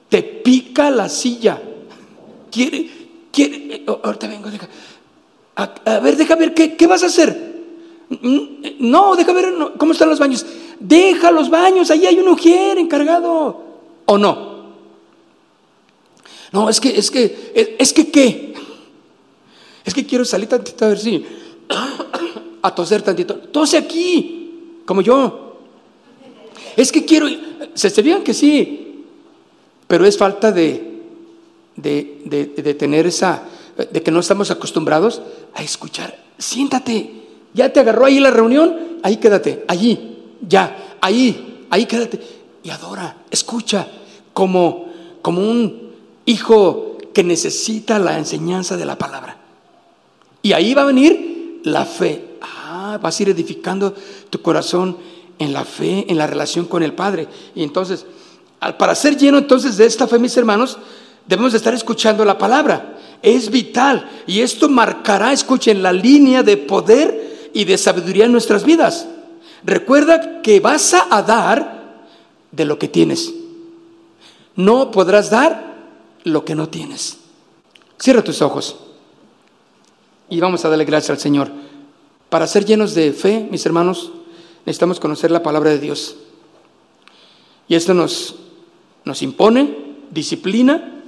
[0.08, 1.62] Te pica la silla.
[2.50, 2.90] Quiere,
[3.30, 3.76] quiere.
[3.76, 4.68] Eh, ahorita vengo, deja.
[5.54, 7.53] A, ver, deja ver, ¿qué, ¿qué vas a hacer?
[8.08, 10.44] Mm, no, deja ver cómo están los baños.
[10.78, 13.62] Deja los baños, ahí hay un ujier encargado.
[14.06, 14.54] ¿O no?
[16.52, 18.54] No, es que, es que, es, que qué.
[19.84, 21.24] Es que quiero salir tantito a ver si.
[22.62, 23.34] a toser tantito.
[23.36, 25.58] Tose aquí, como yo.
[26.76, 27.26] Es que quiero.
[27.74, 29.04] Se, se que sí.
[29.88, 31.02] Pero es falta de,
[31.76, 33.42] de, de tener esa.
[33.90, 35.22] de que no estamos acostumbrados
[35.54, 36.16] a escuchar.
[36.38, 37.23] Siéntate.
[37.54, 40.14] Ya te agarró ahí la reunión, ahí quédate, allí
[40.48, 42.20] ya, ahí, ahí quédate
[42.62, 43.86] y adora, escucha,
[44.32, 44.86] como,
[45.22, 45.92] como un
[46.24, 49.36] hijo que necesita la enseñanza de la palabra.
[50.42, 52.38] Y ahí va a venir la fe.
[52.40, 53.94] Ah, vas a ir edificando
[54.30, 54.96] tu corazón
[55.38, 57.28] en la fe, en la relación con el Padre.
[57.54, 58.06] Y entonces,
[58.78, 60.78] para ser lleno entonces de esta fe, mis hermanos,
[61.26, 62.98] debemos de estar escuchando la palabra.
[63.22, 64.10] es vital.
[64.26, 67.23] Y esto marcará, escuchen, la línea de poder
[67.54, 69.06] y de sabiduría en nuestras vidas.
[69.64, 71.84] Recuerda que vas a dar
[72.52, 73.32] de lo que tienes.
[74.56, 75.74] No podrás dar
[76.24, 77.16] lo que no tienes.
[77.98, 78.76] Cierra tus ojos
[80.28, 81.50] y vamos a darle gracias al Señor.
[82.28, 84.10] Para ser llenos de fe, mis hermanos,
[84.66, 86.16] necesitamos conocer la palabra de Dios.
[87.68, 88.36] Y esto nos,
[89.04, 91.02] nos impone disciplina,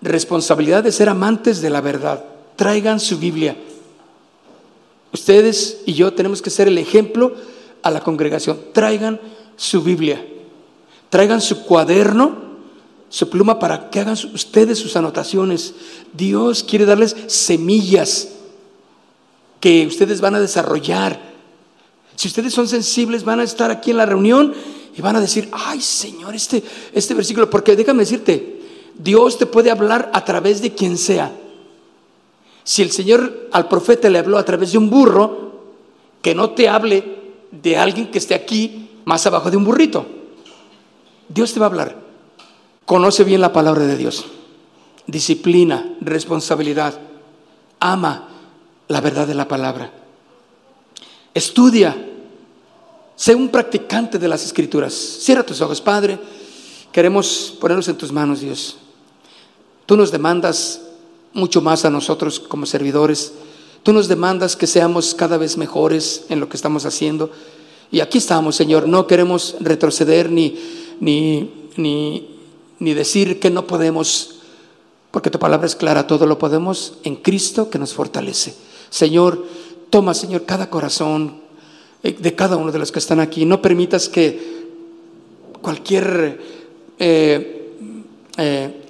[0.00, 2.24] responsabilidad de ser amantes de la verdad.
[2.56, 3.56] Traigan su Biblia.
[5.12, 7.34] Ustedes y yo tenemos que ser el ejemplo
[7.82, 8.58] a la congregación.
[8.72, 9.20] Traigan
[9.56, 10.24] su Biblia.
[11.10, 12.36] Traigan su cuaderno,
[13.08, 15.74] su pluma para que hagan ustedes sus anotaciones.
[16.12, 18.28] Dios quiere darles semillas
[19.60, 21.20] que ustedes van a desarrollar.
[22.14, 24.52] Si ustedes son sensibles, van a estar aquí en la reunión
[24.96, 28.60] y van a decir, ay Señor, este, este versículo, porque déjame decirte,
[28.98, 31.32] Dios te puede hablar a través de quien sea.
[32.68, 35.52] Si el Señor al profeta le habló a través de un burro,
[36.20, 37.02] que no te hable
[37.50, 40.04] de alguien que esté aquí más abajo de un burrito.
[41.30, 41.96] Dios te va a hablar.
[42.84, 44.26] Conoce bien la palabra de Dios.
[45.06, 47.00] Disciplina, responsabilidad.
[47.80, 48.28] Ama
[48.88, 49.90] la verdad de la palabra.
[51.32, 51.96] Estudia.
[53.16, 54.92] Sé un practicante de las escrituras.
[54.92, 56.18] Cierra tus ojos, Padre.
[56.92, 58.76] Queremos ponernos en tus manos, Dios.
[59.86, 60.82] Tú nos demandas
[61.32, 63.32] mucho más a nosotros como servidores.
[63.82, 67.30] Tú nos demandas que seamos cada vez mejores en lo que estamos haciendo.
[67.90, 68.88] Y aquí estamos, Señor.
[68.88, 70.58] No queremos retroceder ni,
[71.00, 72.38] ni, ni,
[72.78, 74.40] ni decir que no podemos,
[75.10, 78.54] porque tu palabra es clara, todo lo podemos en Cristo que nos fortalece.
[78.90, 79.44] Señor,
[79.90, 81.40] toma, Señor, cada corazón
[82.02, 83.44] eh, de cada uno de los que están aquí.
[83.44, 84.58] No permitas que
[85.60, 86.40] cualquier
[86.98, 87.74] eh,
[88.36, 88.82] eh,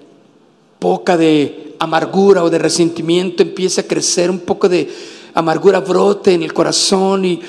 [0.79, 4.89] poca de amargura o de resentimiento empiece a crecer, un poco de
[5.35, 7.41] amargura brote en el corazón y,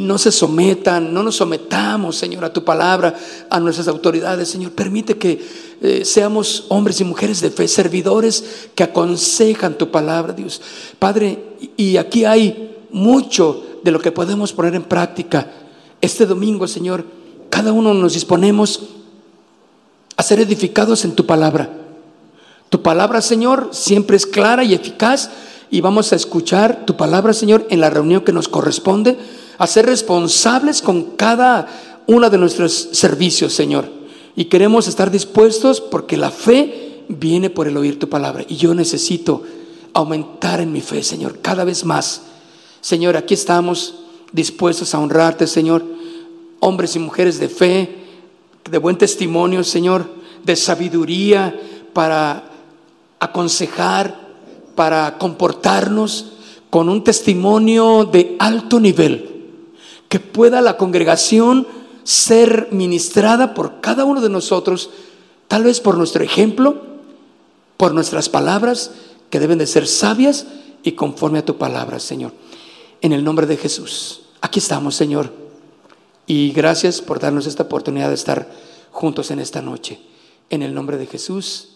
[0.00, 3.14] no se sometan, no nos sometamos, Señor, a tu palabra,
[3.50, 4.48] a nuestras autoridades.
[4.48, 5.44] Señor, permite que
[5.82, 10.62] eh, seamos hombres y mujeres de fe, servidores que aconsejan tu palabra, Dios.
[10.98, 11.38] Padre,
[11.76, 15.50] y aquí hay mucho de lo que podemos poner en práctica.
[16.00, 17.04] Este domingo, Señor,
[17.50, 18.80] cada uno nos disponemos
[20.16, 21.87] a ser edificados en tu palabra.
[22.70, 25.30] Tu palabra, Señor, siempre es clara y eficaz
[25.70, 29.16] y vamos a escuchar tu palabra, Señor, en la reunión que nos corresponde,
[29.58, 31.68] a ser responsables con cada
[32.06, 33.86] uno de nuestros servicios, Señor.
[34.36, 38.44] Y queremos estar dispuestos porque la fe viene por el oír tu palabra.
[38.48, 39.42] Y yo necesito
[39.92, 42.22] aumentar en mi fe, Señor, cada vez más.
[42.80, 43.96] Señor, aquí estamos
[44.32, 45.84] dispuestos a honrarte, Señor.
[46.60, 47.96] Hombres y mujeres de fe,
[48.70, 50.08] de buen testimonio, Señor,
[50.44, 51.58] de sabiduría
[51.92, 52.48] para
[53.20, 54.28] aconsejar,
[54.74, 56.34] para comportarnos
[56.70, 59.64] con un testimonio de alto nivel,
[60.08, 61.66] que pueda la congregación
[62.04, 64.90] ser ministrada por cada uno de nosotros,
[65.48, 66.80] tal vez por nuestro ejemplo,
[67.76, 68.92] por nuestras palabras,
[69.30, 70.46] que deben de ser sabias
[70.82, 72.32] y conforme a tu palabra, Señor.
[73.00, 74.22] En el nombre de Jesús.
[74.40, 75.32] Aquí estamos, Señor.
[76.26, 78.48] Y gracias por darnos esta oportunidad de estar
[78.90, 79.98] juntos en esta noche.
[80.50, 81.70] En el nombre de Jesús.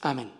[0.00, 0.39] Amén.